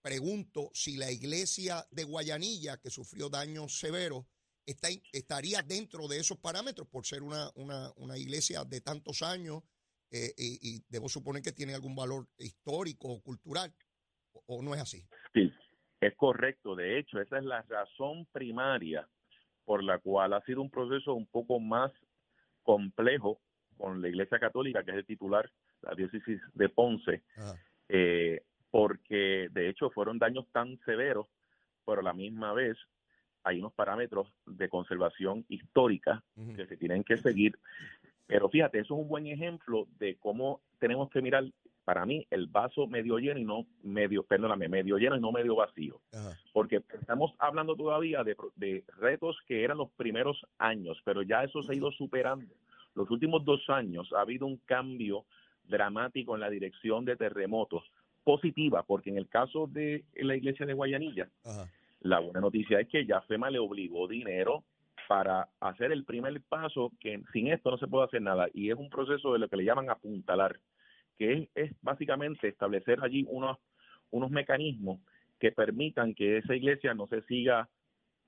pregunto 0.02 0.71
si 0.73 0.97
la 0.97 1.11
iglesia 1.11 1.85
de 1.90 2.05
Guayanilla, 2.05 2.76
que 2.76 2.90
sufrió 2.90 3.28
daños 3.28 3.81
severos, 3.81 4.25
está, 4.64 4.87
estaría 5.12 5.62
dentro 5.62 6.07
de 6.07 6.21
esos 6.21 6.38
parámetros 6.38 6.87
por 6.87 7.05
ser 7.05 7.25
una, 7.25 7.50
una, 7.57 7.90
una 7.97 8.16
iglesia 8.16 8.62
de 8.64 8.81
tantos 8.81 9.23
años 9.23 9.64
eh, 10.12 10.33
y, 10.38 10.83
debo 10.88 11.09
suponer 11.09 11.43
que 11.43 11.52
tiene 11.52 11.75
algún 11.75 11.97
valor 11.97 12.26
histórico 12.38 13.09
o 13.09 13.23
cultural, 13.23 13.73
o, 14.47 14.62
no 14.62 14.75
es 14.75 14.81
así. 14.81 15.02
Sí, 15.35 15.52
es 16.00 16.14
correcto. 16.16 16.76
De 16.76 16.99
hecho, 16.99 17.21
esa 17.21 17.38
es 17.38 17.45
la 17.45 17.62
razón 17.62 18.26
primaria 18.33 19.09
por 19.64 19.83
la 19.83 19.99
cual 19.99 20.33
ha 20.35 20.43
sido 20.43 20.62
un 20.62 20.71
proceso 20.71 21.14
un 21.14 21.26
poco 21.26 21.59
más 21.59 21.93
complejo 22.62 23.40
con 23.76 24.00
la 24.00 24.09
Iglesia 24.09 24.38
Católica, 24.38 24.85
que 24.85 24.93
es 24.93 24.99
el 24.99 25.07
titular, 25.07 25.50
la 25.83 25.95
diócesis 25.95 26.40
de 26.54 26.68
Ponce, 26.68 27.23
eh, 27.88 28.42
porque 28.71 29.49
de 29.50 29.68
hecho 29.68 29.90
fueron 29.90 30.18
daños 30.18 30.47
tan 30.52 30.78
severos, 30.85 31.26
pero 31.85 32.00
a 32.00 32.04
la 32.04 32.12
misma 32.12 32.52
vez 32.52 32.76
hay 33.45 33.61
unos 33.61 33.73
parámetros 33.73 34.28
de 34.45 34.68
conservación 34.68 35.45
histórica 35.49 36.23
que 36.56 36.66
se 36.66 36.76
tienen 36.76 37.04
que 37.04 37.16
seguir. 37.16 37.56
Pero 38.26 38.49
fíjate, 38.49 38.80
eso 38.80 38.95
es 38.95 39.00
un 39.02 39.09
buen 39.09 39.28
ejemplo 39.28 39.87
de 39.99 40.16
cómo 40.16 40.61
tenemos 40.80 41.09
que 41.11 41.23
mirar, 41.23 41.45
para 41.85 42.04
mí, 42.04 42.26
el 42.30 42.49
vaso 42.49 42.88
medio 42.88 43.18
lleno 43.18 43.38
y 43.38 43.45
no 43.45 43.66
medio, 43.85 44.25
perdóname, 44.25 44.68
medio 44.68 44.99
lleno 44.99 45.16
y 45.16 45.21
no 45.21 45.30
medio 45.30 45.54
vacío. 45.54 46.00
Porque 46.52 46.83
estamos 46.92 47.35
hablando 47.38 47.76
todavía 47.76 48.25
de, 48.25 48.37
de 48.56 48.85
retos 48.99 49.38
que 49.47 49.62
eran 49.62 49.78
los 49.78 49.92
primeros 49.92 50.45
años, 50.59 51.00
pero 51.04 51.23
ya 51.23 51.45
eso 51.45 51.62
se 51.62 51.73
ha 51.73 51.76
ido 51.76 51.92
superando. 51.92 52.52
Los 52.97 53.09
últimos 53.12 53.45
dos 53.45 53.61
años 53.68 54.12
ha 54.12 54.23
habido 54.23 54.47
un 54.47 54.56
cambio 54.56 55.25
dramático 55.69 56.35
en 56.35 56.41
la 56.41 56.51
dirección 56.51 57.05
de 57.05 57.17
terremotos, 57.17 57.85
positiva, 58.25 58.83
porque 58.83 59.11
en 59.11 59.19
el 59.19 59.29
caso 59.29 59.69
de 59.69 60.05
la 60.17 60.35
iglesia 60.35 60.67
de 60.67 60.75
Guayanilla, 60.75 61.29
la 62.01 62.19
buena 62.19 62.41
noticia 62.41 62.81
es 62.81 62.89
que 62.89 63.07
ya 63.07 63.21
FEMA 63.23 63.51
le 63.51 63.61
obligó 63.61 64.09
dinero 64.09 64.65
para 65.07 65.49
hacer 65.61 65.93
el 65.93 66.05
primer 66.05 66.41
paso, 66.43 66.91
que 66.99 67.23
sin 67.33 67.47
esto 67.47 67.71
no 67.71 67.79
se 67.79 67.87
puede 67.87 68.07
hacer 68.07 68.23
nada, 68.23 68.49
y 68.53 68.71
es 68.71 68.77
un 68.77 68.91
proceso 68.91 69.33
de 69.33 69.39
lo 69.39 69.49
que 69.49 69.57
le 69.57 69.65
llaman 69.65 69.91
apuntalar, 69.91 70.59
que 71.17 71.49
es, 71.55 71.73
básicamente 71.83 72.49
establecer 72.49 72.99
allí 73.03 73.25
unos, 73.29 73.59
unos 74.11 74.31
mecanismos 74.31 75.01
que 75.39 75.53
permitan 75.53 76.15
que 76.15 76.39
esa 76.39 76.57
iglesia 76.57 76.95
no 76.95 77.07
se 77.07 77.23
siga 77.23 77.69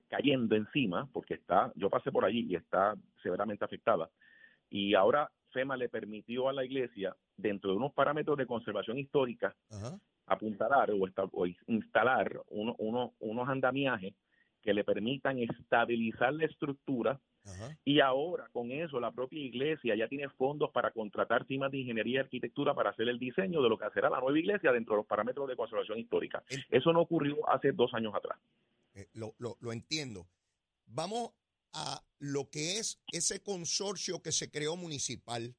cayendo 0.08 0.54
encima, 0.54 1.08
porque 1.12 1.34
está, 1.34 1.72
yo 1.74 1.90
pasé 1.90 2.12
por 2.12 2.24
allí 2.24 2.46
y 2.48 2.54
está 2.54 2.94
severamente 3.22 3.64
afectada, 3.64 4.08
y 4.70 4.94
ahora 4.94 5.28
FEMA 5.52 5.76
le 5.76 5.88
permitió 5.88 6.48
a 6.48 6.52
la 6.52 6.64
iglesia, 6.64 7.16
dentro 7.36 7.70
de 7.70 7.76
unos 7.76 7.92
parámetros 7.92 8.36
de 8.38 8.46
conservación 8.46 8.98
histórica, 8.98 9.54
apuntalar 10.26 10.90
o, 10.90 10.98
o 11.32 11.46
instalar 11.66 12.40
uno, 12.48 12.74
uno, 12.78 13.14
unos 13.20 13.48
andamiajes 13.48 14.14
que 14.62 14.74
le 14.74 14.84
permitan 14.84 15.38
estabilizar 15.38 16.34
la 16.34 16.46
estructura 16.46 17.20
y 17.84 18.00
ahora 18.00 18.48
con 18.52 18.70
eso 18.70 19.00
la 19.00 19.10
propia 19.10 19.40
iglesia 19.40 19.96
ya 19.96 20.08
tiene 20.08 20.28
fondos 20.30 20.70
para 20.70 20.90
contratar 20.90 21.46
firmas 21.46 21.70
de 21.70 21.78
ingeniería 21.78 22.16
y 22.16 22.18
arquitectura 22.18 22.74
para 22.74 22.90
hacer 22.90 23.08
el 23.08 23.18
diseño 23.18 23.62
de 23.62 23.68
lo 23.70 23.78
que 23.78 23.88
será 23.94 24.10
la 24.10 24.20
nueva 24.20 24.38
iglesia 24.38 24.72
dentro 24.72 24.94
de 24.94 24.98
los 24.98 25.06
parámetros 25.06 25.48
de 25.48 25.56
conservación 25.56 25.98
histórica. 25.98 26.42
Eso 26.68 26.92
no 26.92 27.00
ocurrió 27.00 27.48
hace 27.48 27.72
dos 27.72 27.94
años 27.94 28.14
atrás. 28.14 28.38
Eh, 28.94 29.08
lo, 29.14 29.34
lo, 29.38 29.56
lo 29.60 29.72
entiendo. 29.72 30.26
Vamos 30.86 31.30
a 31.72 32.04
lo 32.18 32.50
que 32.50 32.78
es 32.78 32.98
ese 33.12 33.42
consorcio 33.42 34.22
que 34.22 34.32
se 34.32 34.50
creó 34.50 34.76
municipal, 34.76 35.56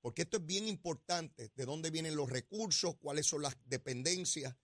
porque 0.00 0.22
esto 0.22 0.38
es 0.38 0.46
bien 0.46 0.66
importante, 0.66 1.52
de 1.54 1.64
dónde 1.64 1.90
vienen 1.90 2.16
los 2.16 2.28
recursos, 2.28 2.96
cuáles 2.98 3.26
son 3.26 3.42
las 3.42 3.56
dependencias. 3.64 4.56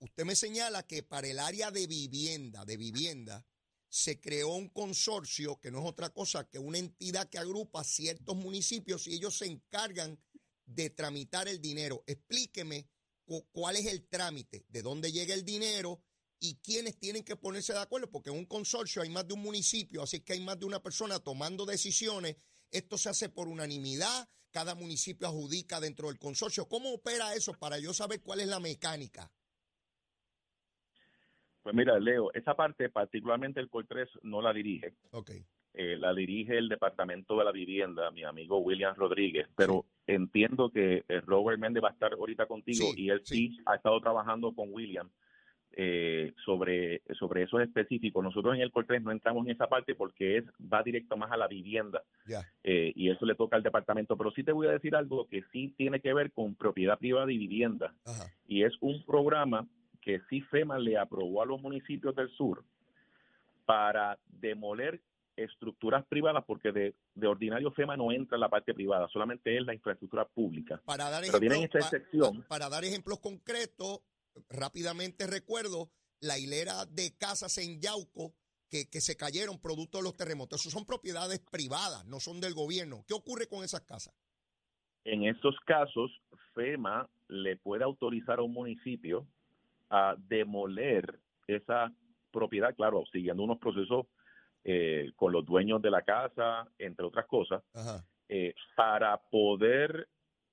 Usted 0.00 0.24
me 0.24 0.36
señala 0.36 0.86
que 0.86 1.02
para 1.02 1.28
el 1.28 1.38
área 1.38 1.70
de 1.70 1.86
vivienda, 1.86 2.64
de 2.64 2.76
vivienda, 2.76 3.46
se 3.88 4.20
creó 4.20 4.54
un 4.54 4.68
consorcio 4.68 5.58
que 5.60 5.70
no 5.70 5.80
es 5.80 5.86
otra 5.86 6.10
cosa 6.10 6.48
que 6.48 6.58
una 6.58 6.78
entidad 6.78 7.28
que 7.28 7.38
agrupa 7.38 7.84
ciertos 7.84 8.36
municipios 8.36 9.06
y 9.06 9.14
ellos 9.14 9.38
se 9.38 9.46
encargan 9.46 10.20
de 10.66 10.90
tramitar 10.90 11.48
el 11.48 11.60
dinero. 11.60 12.04
Explíqueme 12.06 12.88
cuál 13.52 13.76
es 13.76 13.86
el 13.86 14.06
trámite, 14.08 14.64
de 14.68 14.82
dónde 14.82 15.12
llega 15.12 15.34
el 15.34 15.44
dinero 15.44 16.02
y 16.40 16.56
quiénes 16.56 16.98
tienen 16.98 17.24
que 17.24 17.36
ponerse 17.36 17.72
de 17.72 17.80
acuerdo, 17.80 18.10
porque 18.10 18.30
en 18.30 18.36
un 18.36 18.46
consorcio 18.46 19.02
hay 19.02 19.10
más 19.10 19.26
de 19.26 19.34
un 19.34 19.42
municipio, 19.42 20.02
así 20.02 20.20
que 20.20 20.34
hay 20.34 20.40
más 20.40 20.58
de 20.58 20.66
una 20.66 20.82
persona 20.82 21.18
tomando 21.18 21.66
decisiones. 21.66 22.36
Esto 22.70 22.96
se 22.98 23.08
hace 23.08 23.28
por 23.28 23.48
unanimidad, 23.48 24.28
cada 24.50 24.74
municipio 24.74 25.26
adjudica 25.26 25.80
dentro 25.80 26.08
del 26.08 26.18
consorcio. 26.18 26.68
¿Cómo 26.68 26.92
opera 26.92 27.34
eso 27.34 27.52
para 27.54 27.78
yo 27.78 27.92
saber 27.92 28.20
cuál 28.22 28.40
es 28.40 28.48
la 28.48 28.60
mecánica? 28.60 29.30
Pues 31.62 31.74
mira, 31.74 31.98
Leo, 31.98 32.32
esa 32.32 32.54
parte 32.54 32.88
particularmente 32.88 33.60
el 33.60 33.68
COL 33.68 33.86
3 33.86 34.08
no 34.22 34.40
la 34.40 34.52
dirige. 34.52 34.94
Ok. 35.10 35.32
Eh, 35.74 35.96
la 35.98 36.14
dirige 36.14 36.56
el 36.56 36.68
Departamento 36.68 37.36
de 37.38 37.44
la 37.44 37.52
Vivienda, 37.52 38.10
mi 38.10 38.24
amigo 38.24 38.58
William 38.58 38.94
Rodríguez, 38.96 39.46
pero 39.54 39.84
entiendo 40.06 40.70
que 40.70 41.04
eh, 41.08 41.20
Robert 41.20 41.60
Méndez 41.60 41.84
va 41.84 41.90
a 41.90 41.92
estar 41.92 42.12
ahorita 42.14 42.46
contigo 42.46 42.86
y 42.96 43.10
él 43.10 43.20
sí. 43.24 43.58
ha 43.66 43.76
estado 43.76 44.00
trabajando 44.00 44.54
con 44.54 44.72
William 44.72 45.10
eh, 45.72 46.32
sobre, 46.44 47.02
sobre 47.18 47.44
eso 47.44 47.60
específico. 47.60 48.22
Nosotros 48.22 48.54
en 48.54 48.62
el 48.62 48.72
COL 48.72 48.86
3 48.86 49.02
no 49.02 49.12
entramos 49.12 49.46
en 49.46 49.52
esa 49.52 49.68
parte 49.68 49.94
porque 49.94 50.38
es 50.38 50.44
va 50.60 50.82
directo 50.82 51.16
más 51.16 51.30
a 51.30 51.36
la 51.36 51.46
vivienda 51.46 52.02
y 52.64 53.10
eso 53.10 53.24
le 53.24 53.34
toca 53.34 53.56
al 53.56 53.62
departamento. 53.62 54.16
Pero 54.16 54.30
sí 54.32 54.42
te 54.42 54.52
voy 54.52 54.66
a 54.66 54.72
decir 54.72 54.96
algo 54.96 55.28
que 55.28 55.42
sí 55.52 55.74
tiene 55.76 56.00
que 56.00 56.12
ver 56.12 56.32
con 56.32 56.54
propiedad 56.54 56.98
privada 56.98 57.30
y 57.32 57.38
vivienda 57.38 57.94
y 58.46 58.64
es 58.64 58.74
un 58.80 59.04
programa 59.04 59.66
que 60.00 60.20
sí 60.30 60.40
FEMA 60.40 60.78
le 60.78 60.96
aprobó 60.96 61.42
a 61.42 61.46
los 61.46 61.60
municipios 61.60 62.14
del 62.16 62.30
sur 62.30 62.64
para 63.66 64.18
demoler 64.26 65.00
estructuras 65.36 66.04
privadas, 66.06 66.44
porque 66.46 66.72
de, 66.72 66.94
de, 67.14 67.26
ordinario 67.26 67.70
FEMA 67.70 67.96
no 67.96 68.10
entra 68.10 68.36
en 68.36 68.40
la 68.40 68.48
parte 68.48 68.74
privada, 68.74 69.08
solamente 69.08 69.56
es 69.56 69.64
la 69.64 69.74
infraestructura 69.74 70.24
pública. 70.26 70.80
Para 70.84 71.10
dar, 71.10 71.22
para 72.48 72.68
dar 72.68 72.84
ejemplos 72.84 73.20
concretos, 73.20 74.00
rápidamente 74.48 75.26
recuerdo 75.26 75.90
la 76.20 76.38
hilera 76.38 76.86
de 76.86 77.16
casas 77.16 77.58
en 77.58 77.80
Yauco 77.80 78.34
que, 78.68 78.88
que 78.90 79.00
se 79.00 79.16
cayeron 79.16 79.60
producto 79.60 79.98
de 79.98 80.04
los 80.04 80.16
terremotos. 80.16 80.60
Esas 80.60 80.72
son 80.72 80.84
propiedades 80.84 81.40
privadas, 81.40 82.04
no 82.06 82.20
son 82.20 82.40
del 82.40 82.54
gobierno. 82.54 83.04
¿Qué 83.06 83.14
ocurre 83.14 83.46
con 83.46 83.64
esas 83.64 83.82
casas? 83.82 84.14
En 85.04 85.24
estos 85.24 85.56
casos, 85.64 86.10
FEMA 86.54 87.08
le 87.28 87.56
puede 87.56 87.84
autorizar 87.84 88.40
a 88.40 88.42
un 88.42 88.52
municipio 88.52 89.26
a 89.90 90.16
demoler 90.18 91.18
esa 91.46 91.92
propiedad, 92.30 92.74
claro, 92.74 93.04
siguiendo 93.10 93.42
unos 93.42 93.58
procesos 93.58 94.06
eh, 94.64 95.12
con 95.16 95.32
los 95.32 95.46
dueños 95.46 95.80
de 95.80 95.90
la 95.90 96.02
casa, 96.02 96.68
entre 96.78 97.06
otras 97.06 97.26
cosas, 97.26 97.62
eh, 98.28 98.54
para 98.76 99.16
poder 99.16 100.08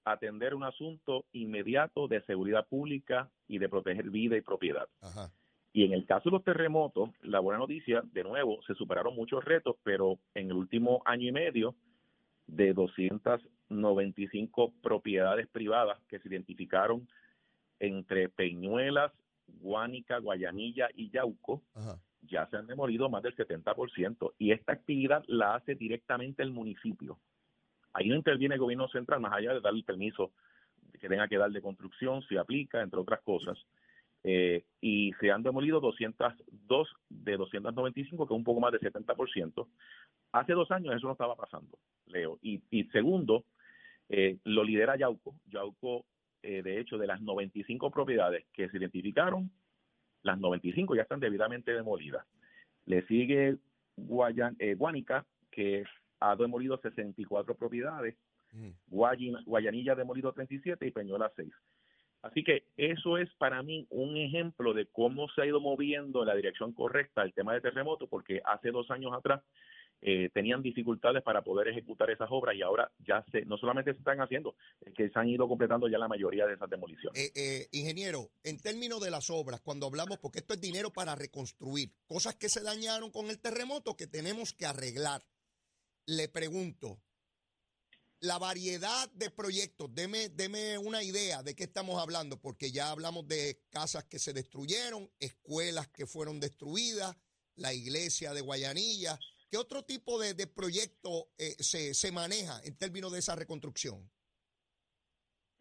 atender 0.05 0.53
un 0.53 0.63
asunto 0.63 1.25
inmediato 1.33 2.07
de 2.07 2.21
seguridad 2.21 2.65
pública 2.67 3.29
y 3.47 3.57
de 3.57 3.67
proteger 3.67 4.09
vida 4.09 4.37
y 4.37 4.41
propiedad. 4.41 4.87
Y 5.73 5.83
en 5.83 5.91
el 5.91 6.05
caso 6.05 6.29
de 6.29 6.35
los 6.35 6.43
terremotos, 6.43 7.09
la 7.21 7.41
buena 7.41 7.59
noticia, 7.59 8.01
de 8.13 8.23
nuevo, 8.23 8.61
se 8.65 8.75
superaron 8.75 9.15
muchos 9.15 9.43
retos, 9.43 9.75
pero 9.83 10.19
en 10.33 10.47
el 10.47 10.53
último 10.53 11.01
año 11.05 11.27
y 11.27 11.33
medio, 11.33 11.75
de 12.47 12.73
295 12.73 14.73
propiedades 14.81 15.47
privadas 15.47 15.99
que 16.07 16.19
se 16.19 16.29
identificaron 16.29 17.07
entre 17.79 18.29
Peñuelas, 18.29 19.11
Guánica, 19.47 20.19
Guayanilla 20.19 20.87
y 20.93 21.09
Yauco, 21.09 21.63
ya 22.21 22.47
se 22.49 22.57
han 22.57 22.67
demolido 22.67 23.09
más 23.09 23.23
del 23.23 23.35
70%. 23.35 24.33
Y 24.37 24.51
esta 24.51 24.73
actividad 24.73 25.23
la 25.27 25.55
hace 25.55 25.73
directamente 25.75 26.43
el 26.43 26.51
municipio. 26.51 27.17
Ahí 27.95 28.09
no 28.09 28.15
interviene 28.15 28.55
el 28.55 28.61
gobierno 28.61 28.87
central, 28.89 29.21
más 29.21 29.33
allá 29.33 29.53
de 29.53 29.61
dar 29.61 29.73
el 29.73 29.83
permiso 29.83 30.31
que 30.99 31.09
tenga 31.09 31.27
que 31.27 31.37
dar 31.37 31.51
de 31.51 31.61
construcción, 31.61 32.21
se 32.23 32.37
aplica, 32.37 32.81
entre 32.81 32.99
otras 32.99 33.21
cosas. 33.21 33.57
Eh, 34.23 34.65
y 34.81 35.13
se 35.19 35.31
han 35.31 35.43
demolido 35.43 35.79
202 35.79 36.95
de 37.09 37.37
295, 37.37 38.27
que 38.27 38.33
es 38.33 38.37
un 38.37 38.43
poco 38.43 38.59
más 38.59 38.71
del 38.71 38.81
70%. 38.81 39.67
Hace 40.31 40.53
dos 40.53 40.71
años 40.71 40.95
eso 40.95 41.07
no 41.07 41.13
estaba 41.13 41.35
pasando, 41.35 41.77
Leo. 42.07 42.37
Y, 42.41 42.59
segundo, 42.91 43.45
eh, 44.09 44.37
lo 44.43 44.63
lidera 44.63 44.97
Yauco. 44.97 45.35
Yauco 45.45 46.05
eh, 46.47 46.61
de 46.61 46.79
hecho, 46.79 46.99
de 46.99 47.07
las 47.07 47.21
95 47.21 47.89
propiedades 47.89 48.45
que 48.53 48.69
se 48.69 48.77
identificaron, 48.77 49.49
las 50.21 50.37
95 50.37 50.95
ya 50.95 51.01
están 51.01 51.19
debidamente 51.19 51.73
demolidas. 51.73 52.23
Le 52.85 53.01
sigue 53.07 53.57
Guayan, 53.95 54.55
eh, 54.59 54.75
Guánica, 54.75 55.25
que 55.49 55.83
ha 56.19 56.35
demolido 56.35 56.77
64 56.77 57.55
propiedades, 57.55 58.15
mm. 58.51 58.69
Guayanilla 58.87 59.93
ha 59.93 59.95
demolido 59.95 60.33
37 60.33 60.87
y 60.87 60.91
Peñola 60.91 61.31
6. 61.35 61.51
Así 62.21 62.43
que 62.43 62.63
eso 62.75 63.19
es 63.19 63.29
para 63.35 63.61
mí 63.61 63.85
un 63.91 64.17
ejemplo 64.17 64.73
de 64.73 64.87
cómo 64.87 65.27
se 65.29 65.43
ha 65.43 65.45
ido 65.45 65.59
moviendo 65.59 66.21
en 66.21 66.27
la 66.27 66.35
dirección 66.35 66.73
correcta 66.73 67.21
el 67.21 67.33
tema 67.33 67.53
de 67.53 67.61
terremoto, 67.61 68.07
porque 68.07 68.41
hace 68.43 68.71
dos 68.71 68.89
años 68.89 69.13
atrás 69.13 69.43
eh, 70.01 70.29
tenían 70.33 70.61
dificultades 70.61 71.23
para 71.23 71.43
poder 71.43 71.67
ejecutar 71.67 72.09
esas 72.09 72.27
obras 72.29 72.55
y 72.55 72.61
ahora 72.61 72.91
ya 72.99 73.23
se, 73.31 73.45
no 73.45 73.57
solamente 73.57 73.91
se 73.93 73.99
están 73.99 74.21
haciendo, 74.21 74.55
es 74.81 74.93
que 74.93 75.09
se 75.09 75.19
han 75.19 75.29
ido 75.29 75.47
completando 75.47 75.87
ya 75.87 75.97
la 75.97 76.07
mayoría 76.07 76.45
de 76.45 76.55
esas 76.55 76.69
demoliciones. 76.69 77.19
Eh, 77.19 77.31
eh, 77.35 77.67
ingeniero, 77.71 78.29
en 78.43 78.59
términos 78.59 79.01
de 79.01 79.11
las 79.11 79.29
obras, 79.29 79.61
cuando 79.61 79.87
hablamos, 79.87 80.17
porque 80.19 80.39
esto 80.39 80.53
es 80.53 80.61
dinero 80.61 80.91
para 80.91 81.15
reconstruir, 81.15 81.91
cosas 82.07 82.35
que 82.35 82.49
se 82.49 82.61
dañaron 82.61 83.09
con 83.11 83.29
el 83.29 83.39
terremoto 83.39 83.95
que 83.95 84.07
tenemos 84.07 84.53
que 84.53 84.65
arreglar. 84.65 85.21
Le 86.07 86.27
pregunto, 86.29 86.99
la 88.19 88.37
variedad 88.37 89.09
de 89.13 89.29
proyectos, 89.31 89.93
deme, 89.93 90.29
deme 90.29 90.77
una 90.77 91.03
idea 91.03 91.43
de 91.43 91.55
qué 91.55 91.63
estamos 91.63 92.01
hablando, 92.01 92.39
porque 92.39 92.71
ya 92.71 92.91
hablamos 92.91 93.27
de 93.27 93.61
casas 93.69 94.03
que 94.05 94.19
se 94.19 94.33
destruyeron, 94.33 95.09
escuelas 95.19 95.87
que 95.89 96.05
fueron 96.05 96.39
destruidas, 96.39 97.15
la 97.55 97.73
iglesia 97.73 98.33
de 98.33 98.41
Guayanilla. 98.41 99.19
¿Qué 99.49 99.57
otro 99.57 99.83
tipo 99.83 100.19
de, 100.19 100.33
de 100.33 100.47
proyecto 100.47 101.29
eh, 101.37 101.55
se, 101.59 101.93
se 101.93 102.11
maneja 102.11 102.59
en 102.63 102.75
términos 102.77 103.11
de 103.11 103.19
esa 103.19 103.35
reconstrucción? 103.35 104.09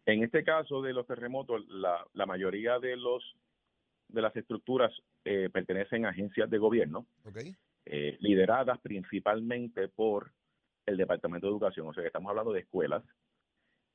En 0.05 0.23
este 0.23 0.43
caso 0.43 0.81
de 0.81 0.93
los 0.93 1.07
terremotos, 1.07 1.63
la, 1.67 2.05
la 2.13 2.25
mayoría 2.25 2.79
de 2.79 2.95
los 2.95 3.23
de 4.07 4.21
las 4.21 4.35
estructuras 4.35 4.91
eh, 5.23 5.49
pertenecen 5.51 6.05
a 6.05 6.09
agencias 6.09 6.47
de 6.49 6.59
gobierno, 6.59 7.07
Okay. 7.25 7.55
Eh, 7.85 8.17
lideradas 8.19 8.79
principalmente 8.79 9.87
por 9.87 10.31
el 10.85 10.97
Departamento 10.97 11.47
de 11.47 11.51
Educación. 11.51 11.87
O 11.87 11.93
sea, 11.93 12.03
que 12.03 12.07
estamos 12.07 12.29
hablando 12.29 12.53
de 12.53 12.61
escuelas, 12.61 13.03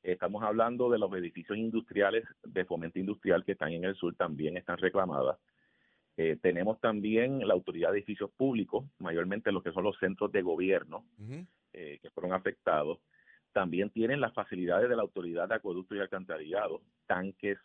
estamos 0.03 0.43
hablando 0.43 0.89
de 0.89 0.99
los 0.99 1.13
edificios 1.13 1.57
industriales 1.57 2.25
de 2.43 2.65
fomento 2.65 2.99
industrial 2.99 3.43
que 3.43 3.53
están 3.53 3.71
en 3.71 3.85
el 3.85 3.95
sur, 3.95 4.15
también 4.15 4.57
están 4.57 4.77
reclamadas. 4.77 5.37
Eh, 6.17 6.37
tenemos 6.41 6.79
también 6.79 7.47
la 7.47 7.53
Autoridad 7.53 7.91
de 7.91 7.99
Edificios 7.99 8.31
Públicos, 8.31 8.85
mayormente 8.99 9.51
los 9.51 9.63
que 9.63 9.71
son 9.71 9.83
los 9.83 9.97
centros 9.97 10.31
de 10.31 10.41
gobierno, 10.41 11.05
eh, 11.73 11.99
que 12.01 12.09
fueron 12.11 12.33
afectados. 12.33 12.99
También 13.53 13.89
tienen 13.89 14.21
las 14.21 14.33
facilidades 14.33 14.89
de 14.89 14.95
la 14.95 15.01
Autoridad 15.01 15.47
de 15.47 15.55
Acueducto 15.55 15.95
y 15.95 15.99
Alcantarillado, 15.99 16.81
tanques, 17.05 17.57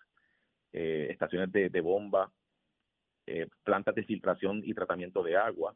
eh, 0.73 1.09
estaciones 1.11 1.51
de, 1.53 1.71
de 1.71 1.81
bomba, 1.81 2.31
plantas 3.65 3.97
de 3.97 4.05
filtración 4.05 4.63
y 4.65 4.73
tratamiento 4.73 5.21
de 5.25 5.37
agua, 5.37 5.75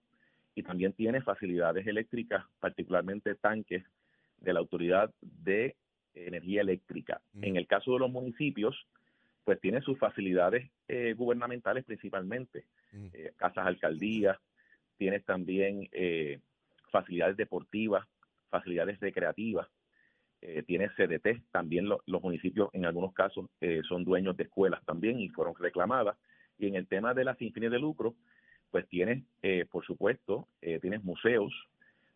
y 0.61 0.63
también 0.63 0.93
tiene 0.93 1.23
facilidades 1.23 1.87
eléctricas, 1.87 2.45
particularmente 2.61 3.35
tanques 3.35 3.83
de 4.39 4.53
la 4.53 4.61
Autoridad 4.61 5.11
de 5.23 5.75
Energía 6.15 6.61
Eléctrica. 6.61 7.21
Mm. 7.33 7.45
En 7.45 7.57
el 7.57 7.67
caso 7.67 7.93
de 7.95 7.99
los 8.01 8.11
municipios, 8.11 8.87
pues 9.45 9.59
tiene 9.61 9.81
sus 9.81 9.99
facilidades 9.99 10.71
eh, 10.87 11.15
gubernamentales 11.17 11.85
principalmente, 11.85 12.65
Mm. 12.93 13.07
eh, 13.13 13.33
casas 13.37 13.67
alcaldías, 13.67 14.37
tienes 14.99 15.25
también 15.25 15.89
eh, 15.93 16.41
facilidades 16.91 17.37
deportivas, 17.37 18.05
facilidades 18.51 18.99
recreativas, 19.01 19.69
eh, 20.43 20.63
tienes 20.67 20.91
CDT, 20.97 21.41
también 21.53 21.89
lo- 21.89 22.03
los 22.07 22.21
municipios 22.23 22.69
en 22.73 22.85
algunos 22.85 23.13
casos 23.15 23.47
eh, 23.61 23.81
son 23.89 24.05
dueños 24.05 24.37
de 24.37 24.43
escuelas 24.45 24.85
también 24.85 25.21
y 25.21 25.29
fueron 25.29 25.55
reclamadas. 25.55 26.17
Y 26.59 26.67
en 26.67 26.75
el 26.75 26.87
tema 26.87 27.15
de 27.15 27.25
las 27.25 27.39
sin 27.39 27.53
fines 27.53 27.71
de 27.71 27.79
lucro, 27.79 28.15
pues 28.71 28.89
tienes, 28.89 29.25
eh, 29.43 29.67
por 29.71 29.85
supuesto, 29.85 30.49
eh, 30.63 30.79
tienes 30.81 31.03
museos, 31.05 31.53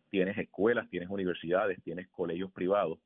tienes 0.09 0.37
escuelas, 0.37 0.89
tienes 0.89 1.09
universidades, 1.09 1.81
tienes 1.83 2.07
colegios 2.07 2.51
privados 2.51 2.99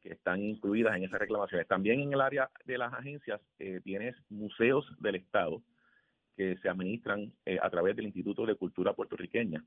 que 0.00 0.12
están 0.12 0.42
incluidas 0.42 0.96
en 0.96 1.04
esas 1.04 1.20
reclamaciones. 1.20 1.66
También 1.68 2.00
en 2.00 2.12
el 2.12 2.20
área 2.20 2.50
de 2.64 2.78
las 2.78 2.92
agencias 2.92 3.40
eh, 3.58 3.80
tienes 3.84 4.16
museos 4.28 4.84
del 5.00 5.16
Estado 5.16 5.62
que 6.36 6.56
se 6.58 6.68
administran 6.68 7.32
eh, 7.46 7.58
a 7.62 7.70
través 7.70 7.96
del 7.96 8.06
Instituto 8.06 8.46
de 8.46 8.56
Cultura 8.56 8.94
Puertorriqueña, 8.94 9.64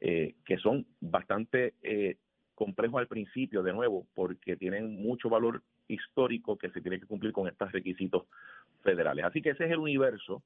eh, 0.00 0.34
que 0.44 0.56
son 0.58 0.86
bastante 1.00 1.74
al 2.98 3.06
principio, 3.06 3.62
de 3.62 3.72
nuevo, 3.72 4.06
porque 4.14 4.56
tienen 4.56 5.02
mucho 5.02 5.28
valor 5.28 5.62
histórico 5.88 6.56
que 6.56 6.70
se 6.70 6.80
tiene 6.80 7.00
que 7.00 7.06
cumplir 7.06 7.32
con 7.32 7.48
estos 7.48 7.70
requisitos 7.72 8.24
federales. 8.82 9.24
Así 9.24 9.42
que 9.42 9.50
ese 9.50 9.64
es 9.64 9.70
el 9.70 9.78
universo. 9.78 10.42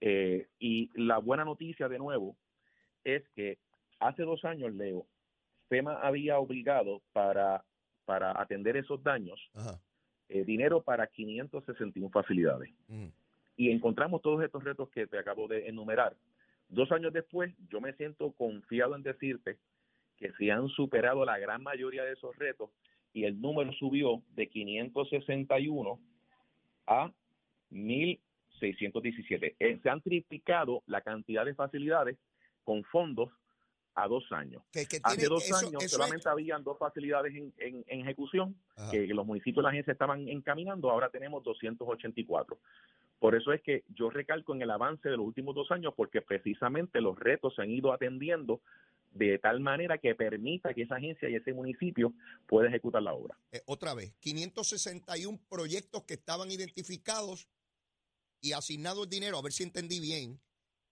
Eh, 0.00 0.46
y 0.58 0.90
la 0.94 1.18
buena 1.18 1.44
noticia, 1.44 1.88
de 1.88 1.98
nuevo, 1.98 2.36
es 3.04 3.22
que 3.34 3.58
hace 4.00 4.22
dos 4.22 4.44
años, 4.44 4.72
Leo, 4.74 5.06
FEMA 5.68 6.00
había 6.00 6.38
obligado 6.38 7.02
para, 7.12 7.64
para 8.04 8.40
atender 8.40 8.76
esos 8.76 9.02
daños 9.02 9.38
eh, 10.28 10.44
dinero 10.44 10.82
para 10.82 11.06
561 11.06 12.10
facilidades. 12.10 12.70
Ujú. 12.88 13.10
Y 13.56 13.70
encontramos 13.70 14.22
todos 14.22 14.42
estos 14.44 14.62
retos 14.62 14.88
que 14.90 15.06
te 15.06 15.18
acabo 15.18 15.48
de 15.48 15.68
enumerar. 15.68 16.14
Dos 16.68 16.92
años 16.92 17.12
después, 17.12 17.52
yo 17.70 17.80
me 17.80 17.94
siento 17.94 18.32
confiado 18.32 18.94
en 18.94 19.02
decirte 19.02 19.58
que 20.18 20.32
se 20.32 20.50
han 20.50 20.68
superado 20.68 21.24
la 21.24 21.38
gran 21.38 21.62
mayoría 21.62 22.04
de 22.04 22.12
esos 22.12 22.36
retos 22.36 22.70
y 23.12 23.24
el 23.24 23.40
número 23.40 23.72
subió 23.72 24.22
de 24.34 24.48
561 24.48 25.98
a 26.86 27.10
1.617. 27.72 29.54
Eh, 29.58 29.78
se 29.82 29.90
han 29.90 30.00
triplicado 30.02 30.82
la 30.86 31.00
cantidad 31.00 31.44
de 31.44 31.54
facilidades 31.54 32.18
con 32.64 32.84
fondos 32.84 33.30
a 33.94 34.06
dos 34.06 34.30
años. 34.30 34.62
Que, 34.72 34.86
que 34.86 34.98
Hace 35.02 35.16
tiene- 35.16 35.28
dos 35.34 35.44
eso- 35.44 35.56
años 35.56 35.82
eso 35.84 35.96
solamente 35.96 36.28
habían 36.28 36.62
dos 36.62 36.78
facilidades 36.78 37.34
en, 37.34 37.52
en- 37.58 37.84
en 37.86 38.00
ejecución 38.00 38.54
Ajá. 38.76 38.90
que 38.90 39.06
los 39.08 39.26
municipios 39.26 39.56
de 39.56 39.62
la 39.62 39.68
agencia 39.70 39.92
estaban 39.92 40.28
encaminando, 40.28 40.90
ahora 40.90 41.08
tenemos 41.10 41.42
284. 41.42 42.58
Por 43.18 43.34
eso 43.34 43.52
es 43.52 43.60
que 43.62 43.82
yo 43.94 44.10
recalco 44.10 44.54
en 44.54 44.62
el 44.62 44.70
avance 44.70 45.08
de 45.08 45.16
los 45.16 45.26
últimos 45.26 45.54
dos 45.54 45.70
años, 45.72 45.92
porque 45.96 46.22
precisamente 46.22 47.00
los 47.00 47.18
retos 47.18 47.54
se 47.56 47.62
han 47.62 47.70
ido 47.70 47.92
atendiendo 47.92 48.60
de 49.10 49.38
tal 49.38 49.60
manera 49.60 49.98
que 49.98 50.14
permita 50.14 50.74
que 50.74 50.82
esa 50.82 50.96
agencia 50.96 51.28
y 51.28 51.34
ese 51.34 51.52
municipio 51.52 52.12
pueda 52.46 52.68
ejecutar 52.68 53.02
la 53.02 53.14
obra. 53.14 53.36
Eh, 53.52 53.62
otra 53.66 53.94
vez, 53.94 54.14
561 54.20 55.40
proyectos 55.48 56.04
que 56.04 56.14
estaban 56.14 56.50
identificados 56.50 57.48
y 58.40 58.52
asignado 58.52 59.04
el 59.04 59.10
dinero, 59.10 59.38
a 59.38 59.42
ver 59.42 59.52
si 59.52 59.64
entendí 59.64 60.00
bien, 60.00 60.40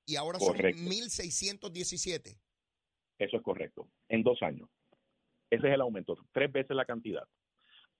y 0.06 0.16
ahora 0.16 0.38
Correcto. 0.38 0.78
son 0.78 0.88
1.617. 0.88 2.38
Eso 3.18 3.36
es 3.36 3.42
correcto, 3.42 3.88
en 4.08 4.22
dos 4.22 4.42
años. 4.42 4.68
Ese 5.50 5.68
es 5.68 5.74
el 5.74 5.80
aumento, 5.80 6.16
tres 6.32 6.50
veces 6.50 6.76
la 6.76 6.84
cantidad. 6.84 7.26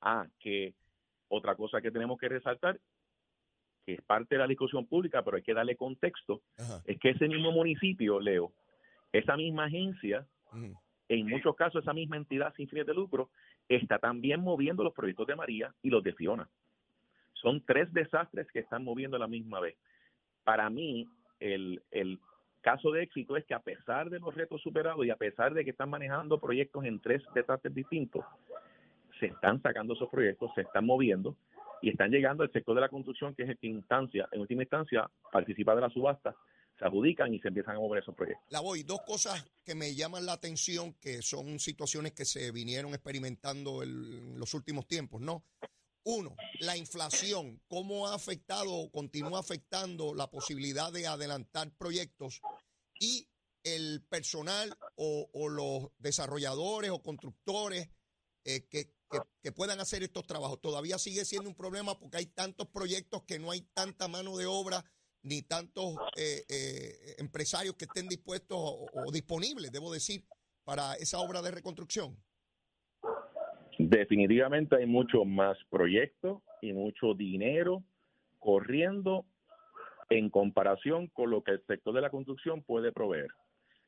Ah, 0.00 0.26
que 0.40 0.74
otra 1.28 1.54
cosa 1.54 1.80
que 1.80 1.90
tenemos 1.90 2.18
que 2.18 2.28
resaltar, 2.28 2.80
que 3.84 3.94
es 3.94 4.02
parte 4.02 4.34
de 4.34 4.40
la 4.40 4.48
discusión 4.48 4.86
pública, 4.86 5.22
pero 5.22 5.36
hay 5.36 5.42
que 5.42 5.54
darle 5.54 5.76
contexto, 5.76 6.42
Ajá. 6.58 6.82
es 6.84 6.98
que 6.98 7.10
ese 7.10 7.28
mismo 7.28 7.52
municipio, 7.52 8.20
Leo, 8.20 8.52
esa 9.18 9.36
misma 9.36 9.64
agencia, 9.64 10.26
en 11.08 11.28
muchos 11.28 11.54
casos 11.56 11.82
esa 11.82 11.92
misma 11.92 12.16
entidad 12.16 12.52
sin 12.54 12.68
fines 12.68 12.86
de 12.86 12.94
lucro, 12.94 13.30
está 13.68 13.98
también 13.98 14.40
moviendo 14.40 14.84
los 14.84 14.94
proyectos 14.94 15.26
de 15.26 15.36
María 15.36 15.74
y 15.82 15.90
los 15.90 16.02
de 16.02 16.12
Fiona. 16.14 16.48
Son 17.34 17.62
tres 17.64 17.92
desastres 17.92 18.50
que 18.50 18.60
están 18.60 18.84
moviendo 18.84 19.16
a 19.16 19.20
la 19.20 19.28
misma 19.28 19.60
vez. 19.60 19.76
Para 20.44 20.70
mí, 20.70 21.08
el, 21.38 21.82
el 21.90 22.18
caso 22.60 22.90
de 22.90 23.02
éxito 23.02 23.36
es 23.36 23.44
que 23.44 23.54
a 23.54 23.60
pesar 23.60 24.10
de 24.10 24.18
los 24.18 24.34
retos 24.34 24.60
superados 24.62 25.04
y 25.06 25.10
a 25.10 25.16
pesar 25.16 25.54
de 25.54 25.64
que 25.64 25.70
están 25.70 25.90
manejando 25.90 26.40
proyectos 26.40 26.84
en 26.84 27.00
tres 27.00 27.22
desastres 27.34 27.74
distintos, 27.74 28.24
se 29.20 29.26
están 29.26 29.60
sacando 29.62 29.94
esos 29.94 30.08
proyectos, 30.08 30.50
se 30.54 30.62
están 30.62 30.84
moviendo 30.86 31.36
y 31.82 31.90
están 31.90 32.10
llegando 32.10 32.42
al 32.42 32.50
sector 32.52 32.74
de 32.74 32.80
la 32.80 32.88
construcción, 32.88 33.34
que 33.34 33.44
es 33.44 33.50
el 33.50 33.58
que 33.58 33.68
instancia, 33.68 34.28
en 34.32 34.40
última 34.40 34.62
instancia 34.62 35.08
participa 35.30 35.74
de 35.74 35.80
la 35.82 35.90
subasta, 35.90 36.34
se 36.78 36.84
adjudican 36.84 37.32
y 37.32 37.40
se 37.40 37.48
empiezan 37.48 37.76
a 37.76 37.80
mover 37.80 38.02
esos 38.02 38.14
proyectos. 38.14 38.44
La 38.50 38.60
voy, 38.60 38.82
dos 38.82 39.00
cosas 39.06 39.44
que 39.64 39.74
me 39.74 39.94
llaman 39.94 40.26
la 40.26 40.32
atención, 40.32 40.94
que 40.94 41.22
son 41.22 41.58
situaciones 41.58 42.12
que 42.12 42.24
se 42.24 42.50
vinieron 42.50 42.92
experimentando 42.92 43.82
en 43.82 44.38
los 44.38 44.52
últimos 44.54 44.86
tiempos, 44.86 45.20
¿no? 45.20 45.44
Uno, 46.04 46.36
la 46.60 46.76
inflación, 46.76 47.60
cómo 47.66 48.06
ha 48.06 48.14
afectado 48.14 48.72
o 48.72 48.92
continúa 48.92 49.40
afectando 49.40 50.14
la 50.14 50.30
posibilidad 50.30 50.92
de 50.92 51.06
adelantar 51.06 51.72
proyectos 51.76 52.40
y 53.00 53.28
el 53.64 54.04
personal 54.08 54.76
o, 54.94 55.48
los 55.48 55.90
desarrolladores 55.98 56.92
o 56.92 57.02
constructores 57.02 57.88
eh, 58.44 58.68
que 58.68 59.52
puedan 59.52 59.80
hacer 59.80 60.04
estos 60.04 60.26
trabajos. 60.26 60.60
Todavía 60.60 60.98
sigue 60.98 61.24
siendo 61.24 61.48
un 61.48 61.56
problema 61.56 61.98
porque 61.98 62.18
hay 62.18 62.26
tantos 62.26 62.68
proyectos 62.68 63.24
que 63.24 63.40
no 63.40 63.50
hay 63.50 63.62
tanta 63.62 64.06
mano 64.06 64.36
de 64.36 64.46
obra 64.46 64.84
ni 65.26 65.42
tantos 65.42 65.96
eh, 66.16 66.44
eh, 66.48 67.14
empresarios 67.18 67.74
que 67.74 67.84
estén 67.84 68.08
dispuestos 68.08 68.56
o, 68.58 68.86
o 68.94 69.12
disponibles, 69.12 69.72
debo 69.72 69.92
decir, 69.92 70.22
para 70.64 70.94
esa 70.94 71.18
obra 71.18 71.42
de 71.42 71.50
reconstrucción. 71.50 72.16
Definitivamente 73.78 74.76
hay 74.76 74.86
mucho 74.86 75.24
más 75.24 75.58
proyectos 75.68 76.42
y 76.62 76.72
mucho 76.72 77.14
dinero 77.14 77.82
corriendo 78.38 79.26
en 80.08 80.30
comparación 80.30 81.08
con 81.08 81.30
lo 81.30 81.42
que 81.42 81.52
el 81.52 81.66
sector 81.66 81.92
de 81.92 82.00
la 82.00 82.10
construcción 82.10 82.62
puede 82.62 82.92
proveer. 82.92 83.28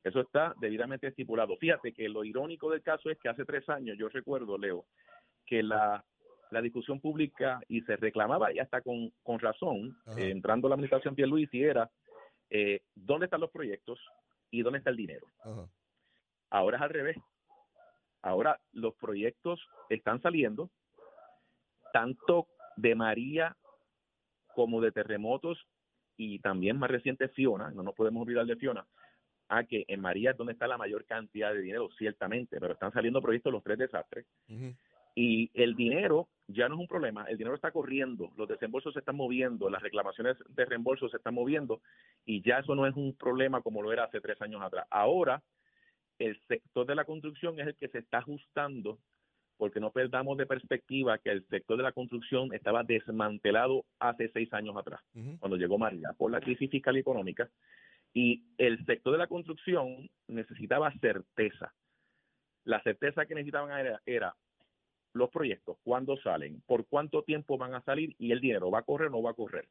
Eso 0.04 0.20
está 0.20 0.54
debidamente 0.60 1.06
estipulado. 1.06 1.56
Fíjate 1.56 1.92
que 1.92 2.08
lo 2.08 2.24
irónico 2.24 2.70
del 2.70 2.82
caso 2.82 3.10
es 3.10 3.18
que 3.18 3.28
hace 3.28 3.44
tres 3.44 3.68
años, 3.68 3.96
yo 3.98 4.08
recuerdo, 4.08 4.58
Leo, 4.58 4.86
que 5.46 5.62
la, 5.62 6.04
la 6.50 6.62
discusión 6.62 7.00
pública 7.00 7.60
y 7.68 7.82
se 7.82 7.96
reclamaba, 7.96 8.52
y 8.52 8.58
hasta 8.58 8.80
con, 8.80 9.12
con 9.22 9.38
razón, 9.38 9.96
eh, 10.16 10.30
entrando 10.30 10.68
la 10.68 10.74
administración 10.74 11.14
Pierluisi, 11.14 11.62
era 11.62 11.90
eh, 12.50 12.80
dónde 12.94 13.26
están 13.26 13.40
los 13.40 13.50
proyectos 13.50 14.00
y 14.50 14.62
dónde 14.62 14.78
está 14.78 14.90
el 14.90 14.96
dinero. 14.96 15.26
Ajá. 15.40 15.68
Ahora 16.50 16.78
es 16.78 16.82
al 16.82 16.90
revés. 16.90 17.16
Ahora 18.22 18.58
los 18.72 18.94
proyectos 18.94 19.60
están 19.88 20.20
saliendo, 20.22 20.70
tanto 21.92 22.48
de 22.76 22.94
María 22.94 23.56
como 24.54 24.80
de 24.80 24.92
terremotos 24.92 25.66
y 26.16 26.40
también 26.40 26.78
más 26.78 26.90
reciente 26.90 27.28
Fiona, 27.28 27.70
no 27.70 27.82
nos 27.82 27.94
podemos 27.94 28.22
olvidar 28.22 28.44
de 28.44 28.56
Fiona, 28.56 28.86
a 29.48 29.64
que 29.64 29.84
en 29.86 30.00
María 30.00 30.32
es 30.32 30.36
donde 30.36 30.52
está 30.52 30.66
la 30.66 30.76
mayor 30.76 31.04
cantidad 31.06 31.52
de 31.52 31.60
dinero, 31.60 31.88
ciertamente, 31.96 32.58
pero 32.58 32.72
están 32.72 32.92
saliendo 32.92 33.22
proyectos 33.22 33.52
los 33.52 33.62
tres 33.62 33.78
desastres. 33.78 34.26
Y 35.14 35.50
el 35.54 35.74
dinero 35.74 36.28
ya 36.48 36.68
no 36.68 36.74
es 36.74 36.80
un 36.80 36.88
problema, 36.88 37.24
el 37.24 37.36
dinero 37.36 37.54
está 37.54 37.70
corriendo, 37.70 38.32
los 38.36 38.48
desembolsos 38.48 38.94
se 38.94 39.00
están 39.00 39.16
moviendo, 39.16 39.68
las 39.68 39.82
reclamaciones 39.82 40.36
de 40.48 40.64
reembolso 40.64 41.08
se 41.08 41.18
están 41.18 41.34
moviendo 41.34 41.82
y 42.24 42.42
ya 42.42 42.58
eso 42.58 42.74
no 42.74 42.86
es 42.86 42.96
un 42.96 43.14
problema 43.14 43.60
como 43.60 43.82
lo 43.82 43.92
era 43.92 44.04
hace 44.04 44.20
tres 44.20 44.40
años 44.40 44.62
atrás. 44.62 44.86
Ahora, 44.90 45.42
el 46.18 46.40
sector 46.48 46.86
de 46.86 46.94
la 46.94 47.04
construcción 47.04 47.60
es 47.60 47.66
el 47.68 47.76
que 47.76 47.88
se 47.88 47.98
está 47.98 48.18
ajustando 48.18 48.98
porque 49.58 49.80
no 49.80 49.90
perdamos 49.90 50.38
de 50.38 50.46
perspectiva 50.46 51.18
que 51.18 51.30
el 51.30 51.46
sector 51.48 51.76
de 51.76 51.82
la 51.82 51.92
construcción 51.92 52.54
estaba 52.54 52.84
desmantelado 52.84 53.84
hace 53.98 54.30
seis 54.32 54.52
años 54.54 54.76
atrás, 54.76 55.00
cuando 55.40 55.56
llegó 55.56 55.76
María, 55.78 56.14
por 56.16 56.30
la 56.30 56.40
crisis 56.40 56.70
fiscal 56.70 56.96
y 56.96 57.00
económica, 57.00 57.50
y 58.14 58.44
el 58.56 58.84
sector 58.86 59.12
de 59.12 59.18
la 59.18 59.26
construcción 59.26 60.08
necesitaba 60.28 60.92
certeza. 61.00 61.74
La 62.64 62.80
certeza 62.82 63.26
que 63.26 63.34
necesitaban 63.34 64.00
era, 64.06 64.36
los 65.18 65.30
proyectos, 65.30 65.76
cuándo 65.84 66.16
salen, 66.18 66.62
por 66.66 66.86
cuánto 66.86 67.22
tiempo 67.22 67.58
van 67.58 67.74
a 67.74 67.82
salir 67.82 68.14
y 68.18 68.32
el 68.32 68.40
dinero, 68.40 68.70
¿va 68.70 68.80
a 68.80 68.82
correr 68.82 69.08
o 69.08 69.10
no 69.10 69.22
va 69.22 69.32
a 69.32 69.34
correr? 69.34 69.68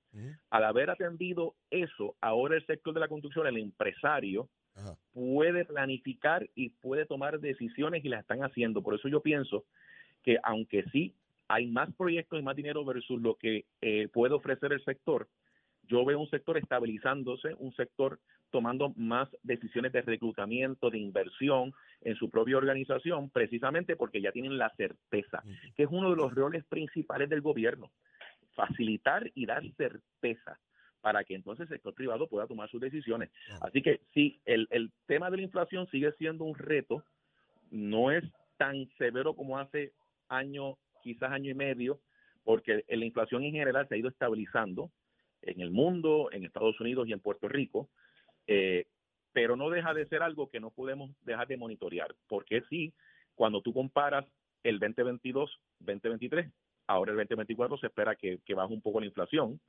Al 0.50 0.64
haber 0.64 0.90
atendido 0.90 1.56
eso, 1.72 2.16
ahora 2.22 2.56
el 2.56 2.66
sector 2.66 2.94
de 2.94 3.00
la 3.00 3.08
construcción, 3.08 3.48
el 3.48 3.58
empresario, 3.58 4.50
puede 5.14 5.66
planificar 5.66 6.48
y 6.54 6.70
puede 6.70 7.06
tomar 7.06 7.40
decisiones 7.40 8.06
y 8.06 8.10
las 8.10 8.22
están 8.22 8.44
haciendo. 8.44 8.84
Por 8.84 8.94
eso 8.94 9.08
yo 9.08 9.22
pienso 9.22 9.66
que 10.24 10.38
aunque 10.44 10.84
sí 10.92 11.16
hay 11.48 11.68
más 11.68 11.94
proyectos 11.96 12.40
y 12.40 12.44
más 12.44 12.56
dinero 12.56 12.86
versus 12.86 13.22
lo 13.22 13.36
que 13.36 13.66
eh, 13.82 14.08
puede 14.10 14.36
ofrecer 14.36 14.74
el 14.74 14.84
sector, 14.84 15.28
yo 15.88 16.06
veo 16.06 16.20
un 16.20 16.30
sector 16.30 16.58
estabilizándose, 16.58 17.54
un 17.58 17.74
sector 17.74 18.20
tomando 18.50 18.94
más 18.96 19.30
decisiones 19.44 19.92
de 19.92 20.02
reclutamiento, 20.02 20.90
de 20.90 21.00
inversión 21.00 21.74
en 22.02 22.16
su 22.16 22.30
propia 22.30 22.58
organización, 22.58 23.30
precisamente 23.30 23.96
porque 23.96 24.22
ya 24.22 24.32
tienen 24.32 24.58
la 24.58 24.70
certeza, 24.76 25.44
que 25.76 25.84
es 25.84 25.90
uno 25.92 26.10
de 26.10 26.16
los 26.16 26.34
roles 26.34 26.64
principales 26.66 27.30
del 27.30 27.42
gobierno, 27.42 27.92
facilitar 28.54 29.30
y 29.36 29.46
dar 29.46 29.64
certeza 29.76 30.60
para 31.02 31.24
que 31.24 31.36
entonces 31.36 31.64
el 31.64 31.76
sector 31.76 31.94
privado 31.94 32.28
pueda 32.28 32.48
tomar 32.48 32.70
sus 32.70 32.82
decisiones. 32.82 33.30
Así 33.62 33.82
que 33.82 34.02
sí, 34.14 34.42
el, 34.46 34.68
el 34.72 34.92
tema 35.06 35.30
de 35.30 35.38
la 35.38 35.44
inflación 35.44 35.88
sigue 35.88 36.12
siendo 36.14 36.44
un 36.44 36.56
reto, 36.56 37.04
no 37.70 38.12
es 38.12 38.24
tan 38.58 38.88
severo 38.98 39.36
como 39.36 39.58
hace 39.60 39.94
año, 40.28 40.78
quizás 41.04 41.32
año 41.32 41.52
y 41.52 41.56
medio, 41.56 42.00
porque 42.44 42.84
la 42.88 43.06
inflación 43.06 43.44
en 43.44 43.54
general 43.54 43.88
se 43.88 43.96
ha 43.96 43.98
ido 43.98 44.10
estabilizando 44.10 44.90
en 45.42 45.62
el 45.62 45.72
mundo, 45.72 46.30
en 46.32 46.46
Estados 46.46 46.80
Unidos 46.80 47.08
y 47.08 47.14
en 47.14 47.20
Puerto 47.20 47.48
Rico, 47.48 47.90
eh, 48.48 48.88
pero 49.34 49.56
no 49.56 49.70
deja 49.70 49.94
de 49.94 50.08
ser 50.08 50.24
algo 50.24 50.50
que 50.50 50.60
no 50.60 50.72
podemos 50.72 51.12
dejar 51.22 51.48
de 51.48 51.58
monitorear, 51.58 52.16
porque 52.28 52.64
sí, 52.70 52.94
cuando 53.36 53.62
tú 53.62 53.74
comparas 53.74 54.26
el 54.64 54.80
2022, 54.80 55.50
2023, 55.80 56.52
ahora 56.88 57.12
el 57.12 57.18
2024 57.18 57.78
se 57.78 57.88
espera 57.88 58.16
que, 58.16 58.40
que 58.46 58.54
baje 58.54 58.74
un 58.74 58.82
poco 58.82 59.00
la 59.00 59.06
inflación, 59.06 59.60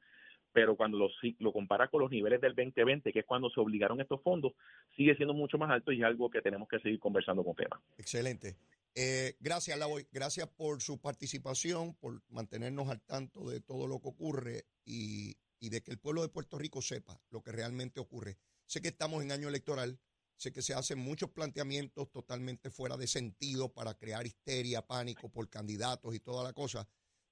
pero 0.53 0.77
cuando 0.77 0.99
lo, 0.99 1.09
lo 1.39 1.53
comparas 1.53 1.91
con 1.91 2.01
los 2.01 2.11
niveles 2.11 2.41
del 2.41 2.55
2020, 2.55 3.13
que 3.13 3.21
es 3.21 3.27
cuando 3.27 3.51
se 3.51 3.61
obligaron 3.61 4.01
estos 4.01 4.23
fondos, 4.23 4.55
sigue 4.97 5.15
siendo 5.17 5.35
mucho 5.35 5.59
más 5.59 5.71
alto 5.71 5.93
y 5.93 5.99
es 5.99 6.05
algo 6.05 6.31
que 6.31 6.41
tenemos 6.41 6.69
que 6.69 6.81
seguir 6.81 6.99
conversando 6.99 7.45
con 7.45 7.55
FEMA. 7.55 7.81
Excelente. 7.99 8.57
Eh, 8.95 9.35
gracias, 9.39 9.79
Lavoy. 9.79 10.07
Gracias 10.11 10.49
por 10.49 10.81
su 10.81 10.99
participación, 11.01 11.95
por 11.95 12.23
mantenernos 12.31 12.89
al 12.89 13.01
tanto 13.03 13.49
de 13.49 13.61
todo 13.61 13.87
lo 13.87 14.01
que 14.01 14.09
ocurre 14.09 14.65
y, 14.85 15.37
y 15.61 15.71
de 15.71 15.83
que 15.83 15.91
el 15.91 15.99
pueblo 15.99 16.23
de 16.23 16.29
Puerto 16.29 16.59
Rico 16.59 16.83
sepa 16.83 17.21
lo 17.31 17.43
que 17.43 17.53
realmente 17.53 18.01
ocurre. 18.01 18.39
Sé 18.67 18.81
que 18.81 18.89
estamos 18.89 19.23
en 19.23 19.33
año 19.33 19.49
electoral, 19.49 19.99
sé 20.37 20.53
que 20.53 20.63
se 20.63 20.75
hacen 20.75 20.99
muchos 20.99 21.31
planteamientos 21.31 22.11
totalmente 22.11 22.71
fuera 22.71 22.97
de 22.97 23.07
sentido 23.07 23.73
para 23.73 23.95
crear 23.95 24.27
histeria, 24.27 24.87
pánico 24.87 25.29
por 25.31 25.49
candidatos 25.49 26.15
y 26.15 26.21
toda 26.21 26.45
la 26.45 26.53
cosa 26.53 26.89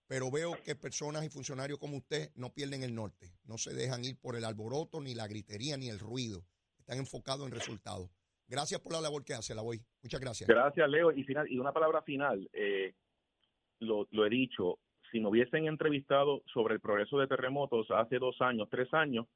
pero 0.08 0.30
veo 0.30 0.52
que 0.64 0.76
personas 0.76 1.24
y 1.24 1.28
funcionarios 1.28 1.78
como 1.78 1.96
usted 1.96 2.30
no 2.36 2.52
pierden 2.52 2.82
el 2.82 2.94
norte, 2.94 3.32
no 3.44 3.58
se 3.58 3.74
dejan 3.74 4.04
ir 4.04 4.18
por 4.20 4.36
el 4.36 4.44
alboroto, 4.44 5.00
ni 5.00 5.14
la 5.14 5.26
gritería, 5.26 5.76
ni 5.76 5.88
el 5.88 5.98
ruido, 5.98 6.44
están 6.78 6.98
enfocados 6.98 7.46
en 7.46 7.52
resultados. 7.52 8.10
Gracias 8.48 8.80
por 8.80 8.92
la 8.92 9.00
labor 9.00 9.24
que 9.24 9.34
hace, 9.34 9.54
la 9.54 9.62
voy. 9.62 9.80
Muchas 10.02 10.20
gracias. 10.20 10.48
Gracias, 10.48 10.88
Leo. 10.88 11.10
Y, 11.10 11.24
final, 11.24 11.50
y 11.50 11.58
una 11.58 11.72
palabra 11.72 12.02
final, 12.02 12.48
eh, 12.52 12.94
lo, 13.80 14.06
he 14.24 14.30
dicho, 14.30 14.78
si 15.16 15.20
me 15.20 15.28
hubiesen 15.30 15.66
entrevistado 15.66 16.42
sobre 16.52 16.74
el 16.74 16.80
progreso 16.80 17.18
de 17.18 17.26
terremotos 17.26 17.90
hace 17.90 18.18
dos 18.18 18.42
años, 18.42 18.68
tres 18.70 18.92
años, 18.92 19.26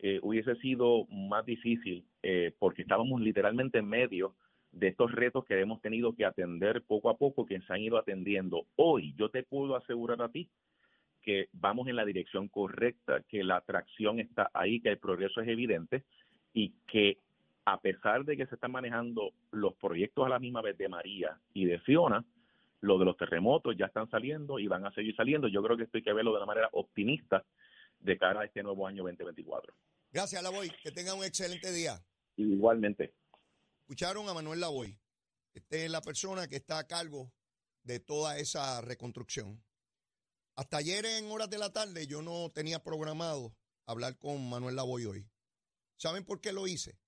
eh, 0.00 0.20
hubiese 0.20 0.54
sido 0.56 1.06
más 1.06 1.46
difícil 1.46 2.04
eh, 2.22 2.52
porque 2.58 2.82
estábamos 2.82 3.22
literalmente 3.22 3.78
en 3.78 3.88
medio 3.88 4.34
de 4.70 4.88
estos 4.88 5.12
retos 5.12 5.46
que 5.46 5.58
hemos 5.58 5.80
tenido 5.80 6.14
que 6.14 6.26
atender 6.26 6.82
poco 6.82 7.08
a 7.08 7.16
poco, 7.16 7.46
que 7.46 7.58
se 7.58 7.72
han 7.72 7.80
ido 7.80 7.96
atendiendo. 7.96 8.66
Hoy 8.76 9.14
yo 9.16 9.30
te 9.30 9.44
puedo 9.44 9.76
asegurar 9.76 10.20
a 10.20 10.28
ti 10.28 10.50
que 11.22 11.48
vamos 11.52 11.88
en 11.88 11.96
la 11.96 12.04
dirección 12.04 12.48
correcta, 12.48 13.22
que 13.26 13.44
la 13.44 13.56
atracción 13.56 14.20
está 14.20 14.50
ahí, 14.52 14.82
que 14.82 14.90
el 14.90 14.98
progreso 14.98 15.40
es 15.40 15.48
evidente 15.48 16.04
y 16.52 16.74
que 16.86 17.16
a 17.64 17.80
pesar 17.80 18.26
de 18.26 18.36
que 18.36 18.44
se 18.44 18.56
están 18.56 18.72
manejando 18.72 19.32
los 19.52 19.74
proyectos 19.76 20.26
a 20.26 20.28
la 20.28 20.38
misma 20.38 20.60
vez 20.60 20.76
de 20.76 20.90
María 20.90 21.38
y 21.54 21.64
de 21.64 21.78
Fiona, 21.78 22.26
lo 22.84 22.98
de 22.98 23.04
los 23.06 23.16
terremotos 23.16 23.74
ya 23.76 23.86
están 23.86 24.08
saliendo 24.10 24.58
y 24.58 24.68
van 24.68 24.86
a 24.86 24.92
seguir 24.92 25.16
saliendo. 25.16 25.48
Yo 25.48 25.62
creo 25.62 25.76
que 25.76 25.84
esto 25.84 25.96
hay 25.96 26.04
que 26.04 26.12
verlo 26.12 26.32
de 26.32 26.36
una 26.36 26.46
manera 26.46 26.68
optimista 26.72 27.44
de 27.98 28.18
cara 28.18 28.42
a 28.42 28.44
este 28.44 28.62
nuevo 28.62 28.86
año 28.86 29.02
2024. 29.02 29.74
Gracias, 30.12 30.42
Lavoy. 30.42 30.70
Que 30.82 30.92
tenga 30.92 31.14
un 31.14 31.24
excelente 31.24 31.72
día. 31.72 31.98
Igualmente. 32.36 33.14
Escucharon 33.80 34.28
a 34.28 34.34
Manuel 34.34 34.60
Lavoy. 34.60 34.98
Este 35.54 35.86
es 35.86 35.90
la 35.90 36.02
persona 36.02 36.46
que 36.46 36.56
está 36.56 36.78
a 36.78 36.86
cargo 36.86 37.32
de 37.82 38.00
toda 38.00 38.38
esa 38.38 38.80
reconstrucción. 38.80 39.62
Hasta 40.56 40.76
ayer 40.76 41.04
en 41.06 41.30
horas 41.30 41.50
de 41.50 41.58
la 41.58 41.72
tarde 41.72 42.06
yo 42.06 42.22
no 42.22 42.50
tenía 42.50 42.82
programado 42.82 43.56
hablar 43.86 44.18
con 44.18 44.48
Manuel 44.48 44.76
Lavoy 44.76 45.06
hoy. 45.06 45.28
¿Saben 45.96 46.24
por 46.24 46.40
qué 46.40 46.52
lo 46.52 46.66
hice? 46.66 46.98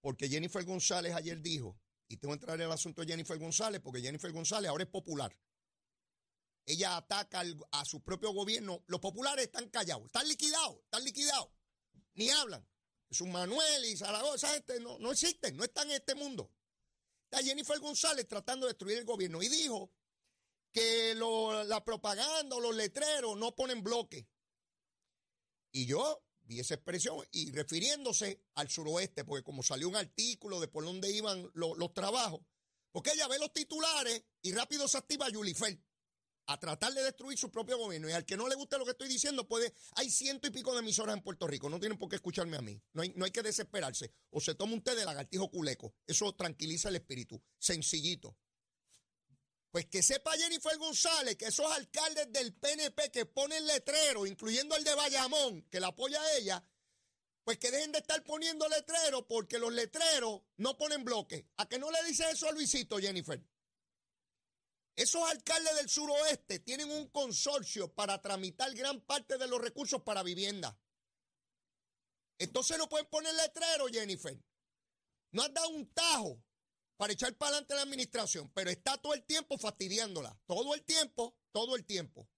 Porque 0.00 0.28
Jennifer 0.28 0.64
González 0.64 1.14
ayer 1.14 1.40
dijo, 1.40 1.78
y 2.08 2.16
tengo 2.16 2.32
que 2.32 2.40
entrar 2.40 2.60
en 2.60 2.66
el 2.66 2.72
asunto 2.72 3.00
de 3.02 3.08
Jennifer 3.08 3.38
González, 3.38 3.80
porque 3.82 4.00
Jennifer 4.00 4.30
González 4.32 4.70
ahora 4.70 4.84
es 4.84 4.90
popular. 4.90 5.36
Ella 6.64 6.96
ataca 6.96 7.44
a 7.70 7.84
su 7.84 8.02
propio 8.02 8.32
gobierno. 8.32 8.82
Los 8.86 9.00
populares 9.00 9.46
están 9.46 9.68
callados, 9.68 10.06
están 10.06 10.28
liquidados, 10.28 10.78
están 10.84 11.04
liquidados. 11.04 11.48
Ni 12.14 12.30
hablan. 12.30 12.66
Su 13.10 13.26
Manuel 13.26 13.84
y 13.84 13.96
Zaragoza, 13.96 14.48
gente 14.48 14.80
no, 14.80 14.98
no 14.98 15.12
existen, 15.12 15.56
no 15.56 15.62
están 15.62 15.88
en 15.90 15.96
este 15.96 16.16
mundo. 16.16 16.52
Está 17.30 17.42
Jennifer 17.44 17.78
González 17.78 18.26
tratando 18.26 18.66
de 18.66 18.72
destruir 18.72 18.98
el 18.98 19.04
gobierno 19.04 19.42
y 19.42 19.48
dijo 19.48 19.92
que 20.72 21.14
la 21.14 21.84
propaganda 21.84 22.56
o 22.56 22.60
los 22.60 22.74
letreros 22.74 23.36
no 23.38 23.54
ponen 23.54 23.82
bloque. 23.82 24.28
Y 25.72 25.86
yo 25.86 26.25
vi 26.46 26.60
esa 26.60 26.74
expresión 26.74 27.18
y 27.32 27.50
refiriéndose 27.50 28.40
al 28.54 28.70
suroeste, 28.70 29.24
porque 29.24 29.44
como 29.44 29.62
salió 29.62 29.88
un 29.88 29.96
artículo 29.96 30.60
de 30.60 30.68
por 30.68 30.84
dónde 30.84 31.10
iban 31.10 31.50
los, 31.54 31.92
trabajos, 31.94 32.40
porque 32.92 33.10
ella 33.12 33.28
ve 33.28 33.38
los 33.38 33.52
titulares 33.52 34.22
y 34.42 34.52
rápido 34.52 34.88
se 34.88 34.98
activa 34.98 35.28
Yulifer 35.28 35.78
a 36.48 36.60
tratar 36.60 36.94
de 36.94 37.02
destruir 37.02 37.36
su 37.36 37.50
propio 37.50 37.76
gobierno. 37.76 38.08
Y 38.08 38.12
al 38.12 38.24
que 38.24 38.36
no 38.36 38.48
le 38.48 38.54
guste 38.54 38.78
lo 38.78 38.84
que 38.84 38.92
estoy 38.92 39.08
diciendo, 39.08 39.48
puede. 39.48 39.74
Hay 39.96 40.10
ciento 40.10 40.46
y 40.46 40.50
pico 40.50 40.72
de 40.72 40.78
emisoras 40.78 41.16
en 41.16 41.22
Puerto 41.22 41.46
Rico. 41.46 41.68
No 41.68 41.80
tienen 41.80 41.98
por 41.98 42.08
qué 42.08 42.16
escucharme 42.16 42.56
a 42.56 42.62
mí. 42.62 42.80
No 42.92 43.02
hay, 43.02 43.12
no 43.16 43.24
hay 43.24 43.32
que 43.32 43.42
desesperarse. 43.42 44.12
O 44.30 44.40
se 44.40 44.54
toma 44.54 44.74
un 44.74 44.82
té 44.82 44.94
de 44.94 45.04
lagartijo 45.04 45.50
culeco. 45.50 45.92
Eso 46.06 46.32
tranquiliza 46.34 46.88
el 46.88 46.96
espíritu. 46.96 47.42
Sencillito. 47.58 48.36
Pues 49.76 49.88
que 49.88 50.02
sepa 50.02 50.32
Jennifer 50.38 50.74
González 50.78 51.36
que 51.36 51.48
esos 51.48 51.70
alcaldes 51.70 52.32
del 52.32 52.54
PNP 52.54 53.10
que 53.10 53.26
ponen 53.26 53.66
letrero, 53.66 54.24
incluyendo 54.24 54.74
el 54.74 54.82
de 54.82 54.94
Bayamón, 54.94 55.68
que 55.68 55.80
la 55.80 55.88
apoya 55.88 56.18
a 56.18 56.32
ella, 56.38 56.66
pues 57.44 57.58
que 57.58 57.70
dejen 57.70 57.92
de 57.92 57.98
estar 57.98 58.24
poniendo 58.24 58.66
letrero 58.70 59.28
porque 59.28 59.58
los 59.58 59.70
letreros 59.70 60.40
no 60.56 60.78
ponen 60.78 61.04
bloque. 61.04 61.50
¿A 61.58 61.68
que 61.68 61.78
no 61.78 61.90
le 61.90 62.02
dice 62.04 62.24
eso 62.30 62.48
a 62.48 62.52
Luisito, 62.52 62.96
Jennifer? 62.96 63.38
Esos 64.94 65.28
alcaldes 65.28 65.76
del 65.76 65.90
suroeste 65.90 66.60
tienen 66.60 66.90
un 66.90 67.10
consorcio 67.10 67.92
para 67.92 68.22
tramitar 68.22 68.74
gran 68.74 69.02
parte 69.02 69.36
de 69.36 69.46
los 69.46 69.60
recursos 69.60 70.00
para 70.00 70.22
vivienda. 70.22 70.80
Entonces 72.38 72.78
no 72.78 72.88
pueden 72.88 73.10
poner 73.10 73.34
letrero, 73.34 73.88
Jennifer. 73.88 74.42
No 75.32 75.42
has 75.42 75.52
dado 75.52 75.68
un 75.68 75.92
tajo 75.92 76.42
para 76.96 77.12
echar 77.12 77.36
para 77.36 77.50
adelante 77.50 77.74
la 77.74 77.82
administración, 77.82 78.50
pero 78.54 78.70
está 78.70 78.96
todo 78.98 79.14
el 79.14 79.24
tiempo 79.24 79.58
fastidiándola. 79.58 80.38
Todo 80.46 80.74
el 80.74 80.84
tiempo, 80.84 81.36
todo 81.52 81.76
el 81.76 81.84
tiempo. 81.84 82.28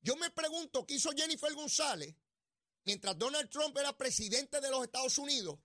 Yo 0.00 0.16
me 0.16 0.30
pregunto 0.30 0.86
qué 0.86 0.94
hizo 0.94 1.10
Jennifer 1.12 1.52
González 1.54 2.14
mientras 2.84 3.16
Donald 3.18 3.48
Trump 3.50 3.76
era 3.76 3.96
presidente 3.96 4.60
de 4.60 4.70
los 4.70 4.82
Estados 4.84 5.18
Unidos 5.18 5.58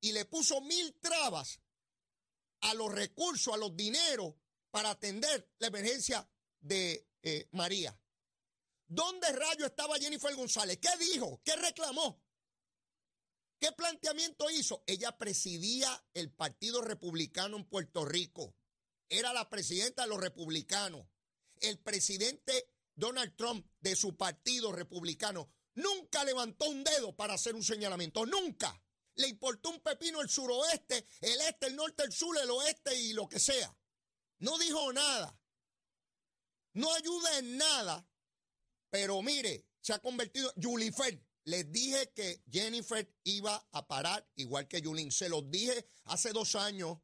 y 0.00 0.12
le 0.12 0.24
puso 0.24 0.60
mil 0.60 0.98
trabas 1.00 1.60
a 2.60 2.74
los 2.74 2.92
recursos, 2.92 3.54
a 3.54 3.56
los 3.56 3.76
dineros 3.76 4.34
para 4.70 4.90
atender 4.90 5.50
la 5.58 5.68
emergencia 5.68 6.28
de 6.60 7.08
eh, 7.22 7.48
María. 7.52 7.98
¿Dónde 8.88 9.32
rayo 9.32 9.66
estaba 9.66 9.98
Jennifer 9.98 10.34
González? 10.34 10.78
¿Qué 10.78 10.90
dijo? 10.98 11.40
¿Qué 11.44 11.56
reclamó? 11.56 12.22
¿Qué 13.66 13.72
planteamiento 13.72 14.48
hizo? 14.48 14.84
Ella 14.86 15.18
presidía 15.18 15.88
el 16.14 16.30
Partido 16.30 16.82
Republicano 16.82 17.56
en 17.56 17.64
Puerto 17.64 18.04
Rico. 18.04 18.54
Era 19.08 19.32
la 19.32 19.50
presidenta 19.50 20.02
de 20.02 20.08
los 20.08 20.20
republicanos. 20.20 21.04
El 21.58 21.80
presidente 21.80 22.70
Donald 22.94 23.34
Trump 23.34 23.66
de 23.80 23.96
su 23.96 24.16
partido 24.16 24.70
republicano 24.70 25.50
nunca 25.74 26.22
levantó 26.22 26.70
un 26.70 26.84
dedo 26.84 27.16
para 27.16 27.34
hacer 27.34 27.56
un 27.56 27.64
señalamiento. 27.64 28.24
Nunca. 28.24 28.80
Le 29.16 29.26
importó 29.26 29.70
un 29.70 29.80
pepino 29.80 30.20
el 30.20 30.30
suroeste, 30.30 31.04
el 31.20 31.40
este, 31.40 31.66
el 31.66 31.74
norte, 31.74 32.04
el 32.04 32.12
sur, 32.12 32.38
el 32.38 32.50
oeste 32.52 32.94
y 32.94 33.14
lo 33.14 33.28
que 33.28 33.40
sea. 33.40 33.76
No 34.38 34.56
dijo 34.58 34.92
nada. 34.92 35.36
No 36.74 36.94
ayuda 36.94 37.38
en 37.40 37.56
nada. 37.56 38.08
Pero 38.90 39.20
mire, 39.22 39.66
se 39.80 39.92
ha 39.92 39.98
convertido. 39.98 40.52
Julifer, 40.54 41.20
les 41.46 41.70
dije 41.70 42.10
que 42.12 42.42
Jennifer 42.50 43.08
iba 43.22 43.68
a 43.70 43.86
parar 43.86 44.28
igual 44.34 44.66
que 44.66 44.82
Yulín. 44.82 45.12
Se 45.12 45.28
los 45.28 45.48
dije 45.48 45.86
hace 46.04 46.32
dos 46.32 46.56
años 46.56 46.98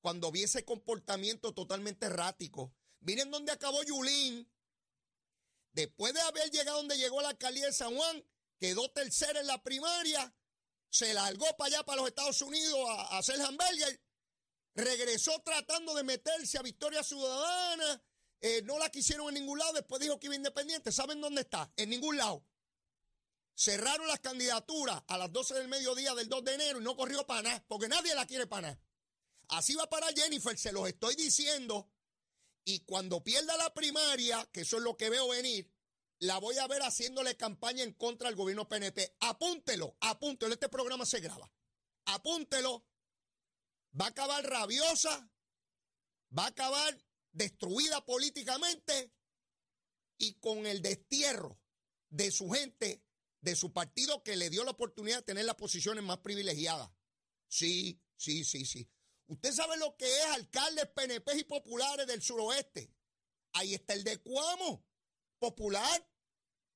cuando 0.00 0.32
vi 0.32 0.42
ese 0.42 0.64
comportamiento 0.64 1.54
totalmente 1.54 2.06
errático. 2.06 2.74
Miren 3.00 3.30
dónde 3.30 3.52
acabó 3.52 3.82
Yulín. 3.84 4.50
Después 5.72 6.12
de 6.12 6.20
haber 6.22 6.50
llegado 6.50 6.78
donde 6.78 6.98
llegó 6.98 7.22
la 7.22 7.30
alcaldía 7.30 7.66
de 7.66 7.72
San 7.72 7.94
Juan, 7.94 8.24
quedó 8.58 8.90
tercera 8.90 9.40
en 9.40 9.46
la 9.46 9.62
primaria, 9.62 10.34
se 10.90 11.14
largó 11.14 11.46
para 11.56 11.68
allá, 11.68 11.84
para 11.84 12.02
los 12.02 12.08
Estados 12.08 12.42
Unidos, 12.42 12.80
a, 12.88 13.18
hacer 13.18 13.40
hamburger, 13.40 14.02
regresó 14.74 15.40
tratando 15.44 15.94
de 15.94 16.02
meterse 16.02 16.58
a 16.58 16.62
Victoria 16.62 17.02
Ciudadana, 17.04 18.02
eh, 18.40 18.60
no 18.64 18.78
la 18.78 18.90
quisieron 18.90 19.28
en 19.28 19.34
ningún 19.34 19.60
lado, 19.60 19.74
después 19.74 20.02
dijo 20.02 20.18
que 20.18 20.26
iba 20.26 20.34
independiente. 20.34 20.90
¿Saben 20.90 21.20
dónde 21.20 21.42
está? 21.42 21.72
En 21.76 21.90
ningún 21.90 22.16
lado. 22.16 22.44
Cerraron 23.54 24.06
las 24.06 24.20
candidaturas 24.20 25.02
a 25.06 25.18
las 25.18 25.32
12 25.32 25.54
del 25.54 25.68
mediodía 25.68 26.14
del 26.14 26.28
2 26.28 26.44
de 26.44 26.54
enero 26.54 26.80
y 26.80 26.84
no 26.84 26.96
corrió 26.96 27.26
para 27.26 27.42
nada, 27.42 27.64
porque 27.68 27.88
nadie 27.88 28.14
la 28.14 28.26
quiere 28.26 28.46
para 28.46 28.68
nada. 28.68 28.80
Así 29.48 29.74
va 29.74 29.88
para 29.88 30.12
Jennifer, 30.12 30.56
se 30.56 30.72
los 30.72 30.88
estoy 30.88 31.14
diciendo. 31.14 31.90
Y 32.64 32.80
cuando 32.80 33.22
pierda 33.22 33.56
la 33.56 33.74
primaria, 33.74 34.48
que 34.52 34.62
eso 34.62 34.76
es 34.76 34.82
lo 34.82 34.96
que 34.96 35.10
veo 35.10 35.28
venir, 35.28 35.70
la 36.20 36.38
voy 36.38 36.56
a 36.58 36.68
ver 36.68 36.82
haciéndole 36.82 37.36
campaña 37.36 37.82
en 37.82 37.92
contra 37.94 38.28
del 38.28 38.36
gobierno 38.36 38.68
PNP. 38.68 39.16
Apúntelo, 39.20 39.96
apúntelo. 40.00 40.54
Este 40.54 40.68
programa 40.68 41.04
se 41.04 41.20
graba. 41.20 41.52
Apúntelo. 42.04 42.86
Va 44.00 44.06
a 44.06 44.08
acabar 44.10 44.44
rabiosa. 44.48 45.28
Va 46.36 46.44
a 46.44 46.48
acabar 46.48 46.96
destruida 47.32 48.04
políticamente 48.04 49.12
y 50.16 50.34
con 50.34 50.66
el 50.66 50.80
destierro 50.80 51.58
de 52.08 52.30
su 52.30 52.48
gente, 52.50 53.02
de 53.42 53.56
su 53.56 53.72
partido 53.72 54.22
que 54.22 54.36
le 54.36 54.48
dio 54.48 54.64
la 54.64 54.70
oportunidad 54.70 55.18
de 55.18 55.22
tener 55.24 55.44
las 55.44 55.56
posiciones 55.56 56.02
más 56.02 56.18
privilegiadas. 56.18 56.90
Sí, 57.48 58.00
sí, 58.16 58.44
sí, 58.44 58.64
sí. 58.64 58.88
Usted 59.26 59.52
sabe 59.52 59.76
lo 59.76 59.96
que 59.96 60.06
es 60.06 60.26
alcaldes 60.26 60.88
PNP 60.94 61.38
y 61.38 61.44
populares 61.44 62.06
del 62.06 62.22
suroeste. 62.22 62.90
Ahí 63.52 63.74
está 63.74 63.94
el 63.94 64.04
de 64.04 64.18
Cuamo, 64.18 64.86
popular, 65.38 66.08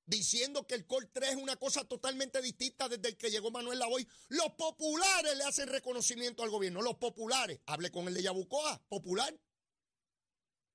diciendo 0.05 0.67
que 0.67 0.75
el 0.75 0.87
Col 0.87 1.11
3 1.13 1.31
es 1.31 1.37
una 1.37 1.57
cosa 1.57 1.85
totalmente 1.85 2.43
distinta 2.43 2.89
desde 2.89 3.09
el 3.09 3.17
que 3.17 3.31
llegó 3.31 3.51
Manuel 3.51 3.79
Lavoy. 3.79 4.07
Los 4.29 4.53
populares 4.53 5.37
le 5.37 5.45
hacen 5.45 5.69
reconocimiento 5.69 6.43
al 6.43 6.51
gobierno, 6.51 6.83
los 6.83 6.97
populares. 6.97 7.61
Hable 7.67 7.91
con 7.91 8.09
el 8.09 8.15
de 8.15 8.23
Yabucoa, 8.23 8.83
popular. 8.89 9.39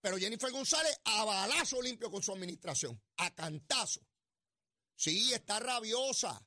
Pero 0.02 0.18
Jennifer 0.18 0.52
González 0.52 1.00
a 1.04 1.26
balazo 1.26 1.82
limpio 1.82 2.10
con 2.10 2.24
su 2.24 2.32
administración, 2.32 3.00
a 3.18 3.34
cantazo. 3.36 4.02
Sí, 5.02 5.34
está 5.34 5.60
rabiosa, 5.60 6.46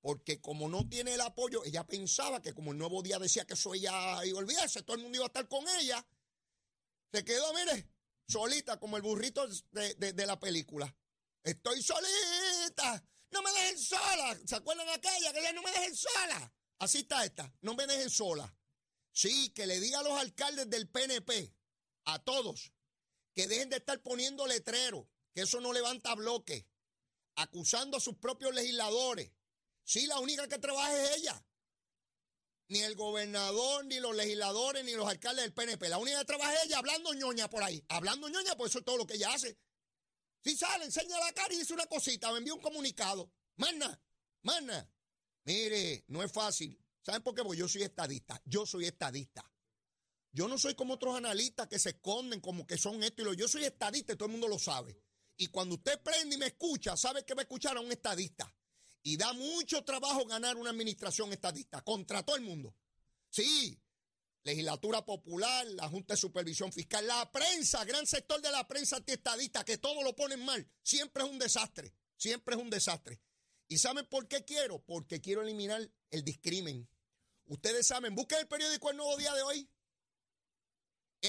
porque 0.00 0.40
como 0.40 0.68
no 0.68 0.88
tiene 0.88 1.14
el 1.14 1.20
apoyo, 1.20 1.64
ella 1.64 1.86
pensaba 1.86 2.42
que 2.42 2.52
como 2.52 2.72
el 2.72 2.78
nuevo 2.78 3.04
día 3.04 3.20
decía 3.20 3.44
que 3.44 3.54
eso 3.54 3.72
ella 3.72 4.24
iba 4.24 4.40
a 4.40 4.42
olvidarse, 4.42 4.82
todo 4.82 4.96
el 4.96 5.02
mundo 5.04 5.18
iba 5.18 5.26
a 5.26 5.28
estar 5.28 5.46
con 5.46 5.64
ella. 5.78 6.04
Se 7.12 7.24
quedó, 7.24 7.54
mire, 7.54 7.88
solita, 8.26 8.80
como 8.80 8.96
el 8.96 9.04
burrito 9.04 9.46
de, 9.70 10.26
la 10.26 10.40
película. 10.40 10.92
Estoy 11.44 11.84
solita, 11.84 13.00
no 13.30 13.42
me 13.42 13.52
dejen 13.52 13.78
sola. 13.78 14.40
¿Se 14.44 14.56
acuerdan 14.56 14.88
de 14.88 14.94
aquella 14.94 15.32
que 15.32 15.42
ya 15.42 15.52
no 15.52 15.62
me 15.62 15.70
dejen 15.70 15.94
sola? 15.94 16.52
Así 16.80 16.98
está 16.98 17.24
esta, 17.24 17.54
no 17.60 17.74
me 17.74 17.86
dejen 17.86 18.10
sola. 18.10 18.52
Sí, 19.12 19.50
que 19.50 19.68
le 19.68 19.78
diga 19.78 20.00
a 20.00 20.02
los 20.02 20.18
alcaldes 20.18 20.68
del 20.68 20.88
PNP, 20.88 21.54
a 22.06 22.18
todos, 22.24 22.72
que 23.34 23.46
dejen 23.46 23.70
de 23.70 23.76
estar 23.76 24.02
poniendo 24.02 24.48
letreros, 24.48 25.06
que 25.32 25.42
eso 25.42 25.60
no 25.60 25.72
levanta 25.72 26.12
bloques, 26.16 26.64
acusando 27.36 27.96
a 27.96 28.00
sus 28.00 28.16
propios 28.16 28.54
legisladores. 28.54 29.30
Sí, 29.82 30.06
la 30.06 30.18
única 30.18 30.48
que 30.48 30.58
trabaja 30.58 30.96
es 30.96 31.18
ella. 31.18 31.46
Ni 32.68 32.80
el 32.80 32.94
gobernador, 32.96 33.84
ni 33.84 34.00
los 34.00 34.16
legisladores, 34.16 34.84
ni 34.84 34.92
los 34.92 35.06
alcaldes 35.06 35.44
del 35.44 35.52
PNP. 35.52 35.88
La 35.88 35.98
única 35.98 36.18
que 36.20 36.24
trabaja 36.24 36.54
es 36.54 36.64
ella 36.64 36.78
hablando 36.78 37.12
ñoña 37.12 37.50
por 37.50 37.62
ahí. 37.62 37.84
Hablando 37.88 38.28
ñoña, 38.28 38.56
pues 38.56 38.70
eso 38.70 38.78
es 38.78 38.84
todo 38.84 38.96
lo 38.96 39.06
que 39.06 39.14
ella 39.14 39.34
hace. 39.34 39.58
Si 40.42 40.56
sale, 40.56 40.84
enseña 40.84 41.18
la 41.20 41.32
cara 41.32 41.52
y 41.54 41.58
dice 41.58 41.74
una 41.74 41.86
cosita, 41.86 42.30
me 42.32 42.38
envía 42.38 42.54
un 42.54 42.60
comunicado. 42.60 43.30
Mana, 43.56 44.00
mana. 44.42 44.90
Mire, 45.44 46.04
no 46.08 46.22
es 46.22 46.32
fácil. 46.32 46.78
¿Saben 47.02 47.22
por 47.22 47.34
qué? 47.34 47.42
Porque 47.42 47.58
yo 47.58 47.68
soy 47.68 47.82
estadista. 47.82 48.40
Yo 48.46 48.64
soy 48.64 48.86
estadista. 48.86 49.44
Yo 50.32 50.48
no 50.48 50.58
soy 50.58 50.74
como 50.74 50.94
otros 50.94 51.16
analistas 51.16 51.68
que 51.68 51.78
se 51.78 51.90
esconden 51.90 52.40
como 52.40 52.66
que 52.66 52.76
son 52.76 53.02
esto 53.02 53.22
y 53.22 53.24
lo. 53.24 53.34
Yo 53.34 53.46
soy 53.46 53.64
estadista 53.64 54.14
y 54.14 54.16
todo 54.16 54.26
el 54.26 54.32
mundo 54.32 54.48
lo 54.48 54.58
sabe. 54.58 54.98
Y 55.36 55.48
cuando 55.48 55.74
usted 55.76 56.00
prende 56.00 56.36
y 56.36 56.38
me 56.38 56.46
escucha, 56.46 56.96
sabe 56.96 57.24
que 57.24 57.34
va 57.34 57.42
a 57.42 57.44
escuchar 57.44 57.76
a 57.76 57.80
un 57.80 57.90
estadista. 57.90 58.54
Y 59.02 59.16
da 59.16 59.32
mucho 59.32 59.84
trabajo 59.84 60.24
ganar 60.24 60.56
una 60.56 60.70
administración 60.70 61.32
estadista 61.32 61.82
contra 61.82 62.22
todo 62.22 62.36
el 62.36 62.42
mundo. 62.42 62.74
Sí, 63.28 63.78
legislatura 64.44 65.04
popular, 65.04 65.66
la 65.66 65.88
Junta 65.88 66.14
de 66.14 66.20
Supervisión 66.20 66.72
Fiscal, 66.72 67.06
la 67.06 67.30
prensa, 67.30 67.84
gran 67.84 68.06
sector 68.06 68.40
de 68.40 68.50
la 68.50 68.66
prensa 68.66 68.96
antiestadista, 68.96 69.64
que 69.64 69.78
todo 69.78 70.02
lo 70.02 70.16
ponen 70.16 70.44
mal. 70.44 70.66
Siempre 70.82 71.24
es 71.24 71.28
un 71.28 71.38
desastre. 71.38 71.92
Siempre 72.16 72.54
es 72.54 72.62
un 72.62 72.70
desastre. 72.70 73.20
¿Y 73.68 73.78
saben 73.78 74.06
por 74.06 74.28
qué 74.28 74.44
quiero? 74.44 74.82
Porque 74.84 75.20
quiero 75.20 75.42
eliminar 75.42 75.90
el 76.10 76.24
discrimen. 76.24 76.88
Ustedes 77.46 77.86
saben, 77.86 78.14
busquen 78.14 78.38
el 78.38 78.48
periódico 78.48 78.90
El 78.90 78.96
Nuevo 78.96 79.16
Día 79.16 79.34
de 79.34 79.42
hoy 79.42 79.68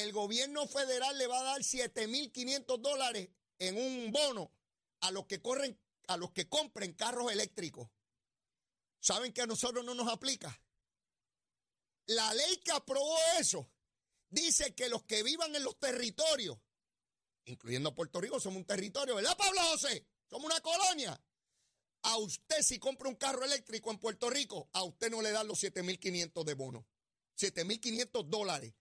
el 0.01 0.11
gobierno 0.11 0.67
federal 0.67 1.17
le 1.17 1.27
va 1.27 1.39
a 1.39 1.43
dar 1.43 1.61
7.500 1.61 2.79
dólares 2.79 3.29
en 3.59 3.77
un 3.77 4.11
bono 4.11 4.51
a 5.01 5.11
los 5.11 5.25
que 5.25 5.41
corren, 5.41 5.79
a 6.07 6.17
los 6.17 6.31
que 6.31 6.47
compren 6.47 6.93
carros 6.93 7.31
eléctricos. 7.31 7.89
¿Saben 8.99 9.33
que 9.33 9.41
a 9.41 9.47
nosotros 9.47 9.85
no 9.85 9.93
nos 9.93 10.11
aplica? 10.11 10.59
La 12.07 12.33
ley 12.33 12.57
que 12.57 12.71
aprobó 12.71 13.17
eso 13.39 13.69
dice 14.29 14.75
que 14.75 14.89
los 14.89 15.03
que 15.03 15.23
vivan 15.23 15.55
en 15.55 15.63
los 15.63 15.79
territorios, 15.79 16.57
incluyendo 17.45 17.95
Puerto 17.95 18.21
Rico, 18.21 18.39
somos 18.39 18.57
un 18.57 18.65
territorio, 18.65 19.15
¿verdad, 19.15 19.37
Pablo 19.37 19.61
José? 19.71 20.05
Somos 20.27 20.45
una 20.45 20.59
colonia. 20.61 21.19
A 22.03 22.17
usted, 22.17 22.61
si 22.61 22.77
compra 22.77 23.09
un 23.09 23.15
carro 23.15 23.43
eléctrico 23.43 23.89
en 23.89 23.97
Puerto 23.97 24.29
Rico, 24.29 24.69
a 24.73 24.83
usted 24.83 25.09
no 25.09 25.21
le 25.21 25.31
dan 25.31 25.47
los 25.47 25.63
7.500 25.63 26.43
de 26.43 26.53
bono. 26.53 26.87
7.500 27.37 28.25
dólares. 28.25 28.73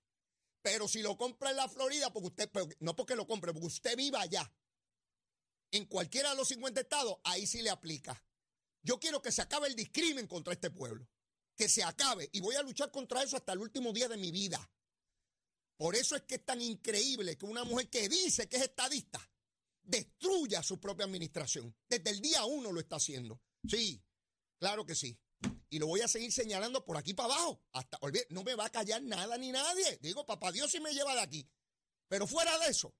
Pero 0.60 0.88
si 0.88 1.02
lo 1.02 1.16
compra 1.16 1.50
en 1.50 1.56
la 1.56 1.68
Florida, 1.68 2.12
porque 2.12 2.28
usted, 2.28 2.50
no 2.80 2.96
porque 2.96 3.16
lo 3.16 3.26
compre, 3.26 3.52
porque 3.52 3.66
usted 3.66 3.96
viva 3.96 4.20
allá, 4.20 4.50
en 5.76 5.86
cualquiera 5.86 6.30
de 6.30 6.36
los 6.36 6.48
50 6.48 6.80
estados, 6.80 7.18
ahí 7.24 7.46
sí 7.46 7.62
le 7.62 7.70
aplica. 7.70 8.22
Yo 8.82 8.98
quiero 8.98 9.20
que 9.20 9.32
se 9.32 9.42
acabe 9.42 9.68
el 9.68 9.74
discrimen 9.74 10.26
contra 10.26 10.52
este 10.52 10.70
pueblo. 10.70 11.08
Que 11.56 11.68
se 11.68 11.82
acabe. 11.82 12.28
Y 12.32 12.40
voy 12.40 12.56
a 12.56 12.62
luchar 12.62 12.90
contra 12.90 13.22
eso 13.22 13.36
hasta 13.36 13.52
el 13.52 13.60
último 13.60 13.92
día 13.92 14.08
de 14.08 14.16
mi 14.16 14.30
vida. 14.30 14.70
Por 15.76 15.96
eso 15.96 16.16
es 16.16 16.22
que 16.22 16.36
es 16.36 16.44
tan 16.44 16.60
increíble 16.60 17.36
que 17.36 17.46
una 17.46 17.64
mujer 17.64 17.88
que 17.88 18.08
dice 18.08 18.48
que 18.48 18.56
es 18.56 18.62
estadista 18.62 19.20
destruya 19.82 20.62
su 20.62 20.80
propia 20.80 21.06
administración. 21.06 21.74
Desde 21.88 22.10
el 22.10 22.20
día 22.20 22.44
uno 22.44 22.72
lo 22.72 22.80
está 22.80 22.96
haciendo. 22.96 23.40
Sí, 23.66 24.02
claro 24.58 24.84
que 24.84 24.94
sí 24.94 25.18
y 25.74 25.80
lo 25.80 25.88
voy 25.88 26.02
a 26.02 26.08
seguir 26.08 26.30
señalando 26.30 26.84
por 26.84 26.96
aquí 26.96 27.14
para 27.14 27.34
abajo. 27.34 27.60
Hasta, 27.72 27.98
no 28.28 28.44
me 28.44 28.54
va 28.54 28.66
a 28.66 28.70
callar 28.70 29.02
nada 29.02 29.36
ni 29.36 29.50
nadie. 29.50 29.98
Digo, 30.00 30.24
papá 30.24 30.52
Dios 30.52 30.70
si 30.70 30.78
me 30.78 30.92
lleva 30.92 31.16
de 31.16 31.20
aquí. 31.20 31.50
Pero 32.06 32.28
fuera 32.28 32.56
de 32.60 32.68
eso, 32.68 32.94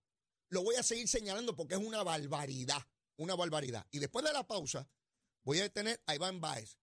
lo 0.49 0.63
voy 0.63 0.77
a 0.77 0.83
seguir 0.83 1.09
señalando 1.09 1.55
porque 1.55 1.75
es 1.75 1.81
una 1.81 2.03
barbaridad. 2.03 2.83
Una 3.17 3.35
barbaridad. 3.35 3.87
Y 3.91 3.99
después 3.99 4.25
de 4.25 4.33
la 4.33 4.47
pausa, 4.47 4.89
voy 5.45 5.61
a 5.61 5.63
detener 5.63 6.03
a 6.07 6.15
Iván 6.15 6.41
Baez 6.41 6.79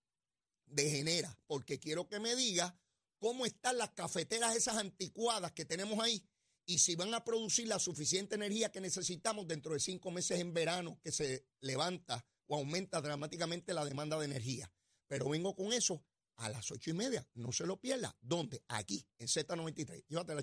de 0.65 0.89
Genera, 0.89 1.37
porque 1.47 1.79
quiero 1.79 2.07
que 2.07 2.19
me 2.19 2.35
diga 2.35 2.77
cómo 3.19 3.45
están 3.45 3.77
las 3.77 3.91
cafeteras 3.91 4.55
esas 4.55 4.77
anticuadas 4.77 5.51
que 5.51 5.65
tenemos 5.65 5.99
ahí 5.99 6.25
y 6.65 6.79
si 6.79 6.95
van 6.95 7.13
a 7.13 7.23
producir 7.23 7.67
la 7.67 7.79
suficiente 7.79 8.35
energía 8.35 8.71
que 8.71 8.79
necesitamos 8.81 9.47
dentro 9.47 9.73
de 9.73 9.79
cinco 9.79 10.09
meses 10.11 10.39
en 10.39 10.53
verano 10.53 10.99
que 11.03 11.11
se 11.11 11.45
levanta 11.59 12.25
o 12.47 12.55
aumenta 12.55 13.01
dramáticamente 13.01 13.73
la 13.73 13.85
demanda 13.85 14.17
de 14.17 14.25
energía. 14.25 14.71
Pero 15.07 15.29
vengo 15.29 15.55
con 15.55 15.73
eso 15.73 16.03
a 16.37 16.49
las 16.49 16.71
ocho 16.71 16.89
y 16.89 16.93
media. 16.93 17.27
No 17.33 17.51
se 17.51 17.65
lo 17.65 17.79
pierda. 17.79 18.15
¿Dónde? 18.21 18.63
Aquí, 18.69 19.05
en 19.19 19.27
Z93. 19.27 20.05
Llévatela, 20.07 20.41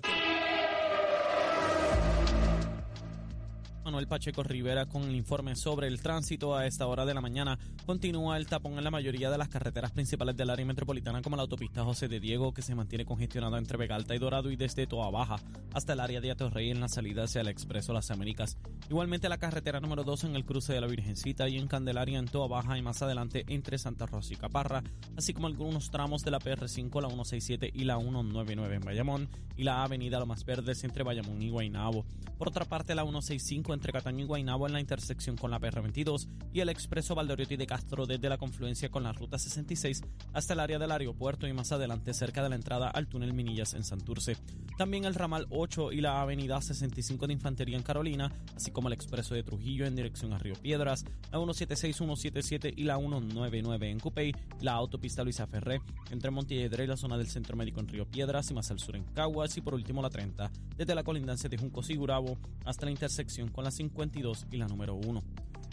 Manuel 3.83 4.07
Pacheco 4.07 4.43
Rivera 4.43 4.85
con 4.85 5.03
el 5.03 5.15
informe 5.15 5.55
sobre 5.55 5.87
el 5.87 6.01
tránsito 6.01 6.55
a 6.55 6.65
esta 6.65 6.87
hora 6.87 7.05
de 7.05 7.13
la 7.13 7.21
mañana. 7.21 7.57
Continúa 7.85 8.37
el 8.37 8.47
tapón 8.47 8.77
en 8.77 8.83
la 8.83 8.91
mayoría 8.91 9.29
de 9.29 9.37
las 9.37 9.49
carreteras 9.49 9.91
principales 9.91 10.35
del 10.35 10.49
área 10.49 10.65
metropolitana 10.65 11.21
como 11.21 11.35
la 11.35 11.43
autopista 11.43 11.83
José 11.83 12.07
de 12.07 12.19
Diego 12.19 12.53
que 12.53 12.61
se 12.61 12.75
mantiene 12.75 13.05
congestionada 13.05 13.57
entre 13.57 13.77
Vegalta 13.77 14.15
y 14.15 14.19
Dorado 14.19 14.51
y 14.51 14.55
desde 14.55 14.87
Toa 14.87 15.09
Baja 15.09 15.37
hasta 15.73 15.93
el 15.93 15.99
área 15.99 16.21
de 16.21 16.31
Atorrey 16.31 16.71
en 16.71 16.81
la 16.81 16.89
salida 16.89 17.23
hacia 17.23 17.41
el 17.41 17.47
Expreso 17.47 17.93
Las 17.93 18.11
Américas. 18.11 18.57
Igualmente 18.89 19.29
la 19.29 19.37
carretera 19.37 19.79
número 19.79 20.03
2 20.03 20.25
en 20.25 20.35
el 20.35 20.45
cruce 20.45 20.73
de 20.73 20.81
la 20.81 20.87
Virgencita 20.87 21.47
y 21.47 21.57
en 21.57 21.67
Candelaria 21.67 22.19
en 22.19 22.27
Toa 22.27 22.47
Baja 22.47 22.77
y 22.77 22.81
más 22.81 23.01
adelante 23.01 23.45
entre 23.47 23.77
Santa 23.77 24.05
Rosa 24.05 24.33
y 24.33 24.37
Caparra, 24.37 24.83
así 25.17 25.33
como 25.33 25.47
algunos 25.47 25.89
tramos 25.91 26.23
de 26.23 26.31
la 26.31 26.39
PR5, 26.39 27.01
la 27.01 27.09
167 27.09 27.71
y 27.73 27.83
la 27.85 27.97
199 27.99 28.75
en 28.75 28.81
Bayamón 28.81 29.29
y 29.55 29.63
la 29.63 29.83
avenida 29.83 30.19
Lomas 30.19 30.45
Verdes 30.45 30.83
entre 30.83 31.03
Bayamón 31.03 31.41
y 31.41 31.49
Guaynabo. 31.49 32.05
Por 32.37 32.49
otra 32.49 32.65
parte 32.65 32.95
la 32.95 33.03
165 33.03 33.68
entre 33.73 33.93
Cataño 33.93 34.23
y 34.23 34.27
Guaynabo 34.27 34.67
en 34.67 34.73
la 34.73 34.79
intersección 34.79 35.37
con 35.37 35.51
la 35.51 35.59
PR22 35.59 36.27
y 36.53 36.59
el 36.59 36.69
expreso 36.69 37.15
Valdoriotti 37.15 37.57
de 37.57 37.67
Castro 37.67 38.05
desde 38.05 38.29
la 38.29 38.37
confluencia 38.37 38.89
con 38.89 39.03
la 39.03 39.13
ruta 39.13 39.37
66 39.37 40.01
hasta 40.33 40.53
el 40.53 40.59
área 40.59 40.79
del 40.79 40.91
aeropuerto 40.91 41.47
y 41.47 41.53
más 41.53 41.71
adelante 41.71 42.13
cerca 42.13 42.43
de 42.43 42.49
la 42.49 42.55
entrada 42.55 42.89
al 42.89 43.07
túnel 43.07 43.33
Minillas 43.33 43.73
en 43.73 43.83
Santurce. 43.83 44.37
También 44.77 45.05
el 45.05 45.15
ramal 45.15 45.47
8 45.49 45.91
y 45.91 46.01
la 46.01 46.21
avenida 46.21 46.61
65 46.61 47.27
de 47.27 47.33
Infantería 47.33 47.77
en 47.77 47.83
Carolina, 47.83 48.31
así 48.55 48.71
como 48.71 48.87
el 48.87 48.93
expreso 48.93 49.35
de 49.35 49.43
Trujillo 49.43 49.85
en 49.85 49.95
dirección 49.95 50.33
a 50.33 50.37
Río 50.37 50.55
Piedras, 50.55 51.05
la 51.31 51.37
176, 51.39 51.95
177 51.95 52.73
y 52.75 52.83
la 52.83 52.97
199 52.97 53.89
en 53.89 53.99
Cupey, 53.99 54.33
la 54.61 54.73
autopista 54.73 55.23
Luisa 55.23 55.47
Ferré 55.47 55.81
entre 56.11 56.31
Montiedra 56.31 56.83
y 56.83 56.87
la 56.87 56.97
zona 56.97 57.17
del 57.17 57.27
Centro 57.27 57.57
Médico 57.57 57.79
en 57.79 57.87
Río 57.87 58.05
Piedras 58.05 58.49
y 58.51 58.53
más 58.53 58.71
al 58.71 58.79
sur 58.79 58.95
en 58.95 59.03
Caguas 59.03 59.57
y 59.57 59.61
por 59.61 59.73
último 59.73 60.01
la 60.01 60.09
30 60.09 60.51
desde 60.77 60.95
la 60.95 61.03
colindancia 61.03 61.49
de 61.49 61.57
Juncos 61.57 61.89
y 61.89 61.95
Gurabo 61.95 62.37
hasta 62.65 62.85
la 62.85 62.91
intersección 62.91 63.49
con 63.49 63.58
con 63.59 63.65
la 63.65 63.71
52 63.71 64.45
y 64.51 64.55
la 64.55 64.69
número 64.69 64.95
1. 64.95 65.21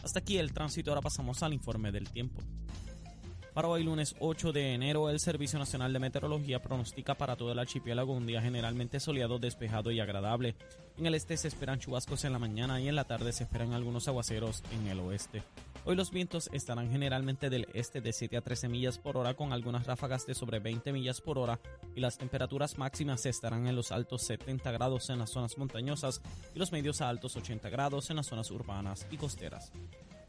Hasta 0.03 0.19
aquí 0.19 0.39
el 0.39 0.53
tránsito, 0.53 0.91
ahora 0.91 1.03
pasamos 1.03 1.45
al 1.45 1.53
informe 1.53 1.93
del 1.93 2.11
tiempo. 2.11 2.43
Para 3.55 3.69
hoy 3.69 3.85
lunes 3.85 4.17
8 4.19 4.51
de 4.51 4.75
enero, 4.75 5.09
el 5.09 5.21
Servicio 5.21 5.57
Nacional 5.57 5.93
de 5.93 6.01
Meteorología 6.01 6.61
pronostica 6.61 7.15
para 7.15 7.37
todo 7.37 7.53
el 7.53 7.61
archipiélago 7.61 8.13
un 8.13 8.27
día 8.27 8.43
generalmente 8.43 8.99
soleado, 8.99 9.39
despejado 9.39 9.93
y 9.93 10.01
agradable. 10.01 10.57
En 10.99 11.07
el 11.07 11.15
este 11.15 11.37
se 11.37 11.47
esperan 11.47 11.79
chubascos 11.79 12.25
en 12.25 12.33
la 12.33 12.41
mañana 12.41 12.81
y 12.81 12.89
en 12.89 12.97
la 12.97 13.05
tarde 13.05 13.33
se 13.33 13.45
esperan 13.45 13.73
algunos 13.73 14.09
aguaceros 14.09 14.65
en 14.73 14.89
el 14.89 14.99
oeste. 14.99 15.45
Hoy 15.89 15.95
los 15.95 16.11
vientos 16.11 16.51
estarán 16.53 16.91
generalmente 16.91 17.49
del 17.49 17.69
este 17.73 18.01
de 18.01 18.13
7 18.13 18.37
a 18.39 18.41
13 18.41 18.69
millas 18.69 18.99
por 18.99 19.17
hora 19.17 19.35
con 19.35 19.53
algunas 19.53 19.87
ráfagas 19.87 20.27
de 20.27 20.35
sobre 20.35 20.59
20 20.59 20.93
millas 20.93 21.21
por 21.21 21.39
hora 21.39 21.61
y 21.95 22.01
las 22.01 22.19
temperaturas 22.19 22.77
máximas 22.77 23.25
estarán 23.25 23.69
en 23.69 23.77
los 23.77 23.93
altos 23.93 24.23
70 24.23 24.69
grados 24.73 25.11
en 25.11 25.21
las 25.21 25.31
zonas 25.31 25.57
montañosas 25.59 26.23
y 26.57 26.59
los 26.59 26.73
medios 26.73 27.01
a 27.03 27.09
altos 27.09 27.37
80 27.37 27.71
grados 27.71 28.11
en 28.11 28.17
las 28.17 28.27
zonas 28.27 28.51
urbanas 28.51 29.07
y 29.13 29.17
costeras. 29.17 29.71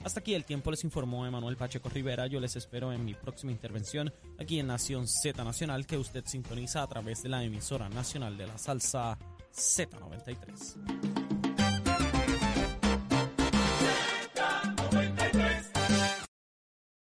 Hasta 0.04 0.20
aquí 0.20 0.36
el 0.36 0.46
tiempo 0.46 0.70
les 0.70 0.84
informó 0.84 1.26
Emanuel 1.26 1.58
Pacheco 1.58 1.89
Rivera. 1.89 2.28
Yo 2.28 2.39
les 2.39 2.56
espero 2.56 2.93
en 2.93 3.04
mi 3.04 3.15
próxima 3.15 3.52
intervención 3.52 4.13
aquí 4.39 4.60
en 4.60 4.67
Nación 4.67 5.08
Z 5.08 5.43
Nacional 5.43 5.88
que 5.88 5.98
usted 5.98 6.24
sintoniza 6.28 6.84
a 6.84 6.88
través 6.88 7.24
de 7.24 7.30
la 7.30 7.43
emisora 7.43 7.89
nacional 7.89 8.38
de 8.38 8.46
la 8.46 8.60
salsa 8.60 9.17
Z93. 9.56 11.37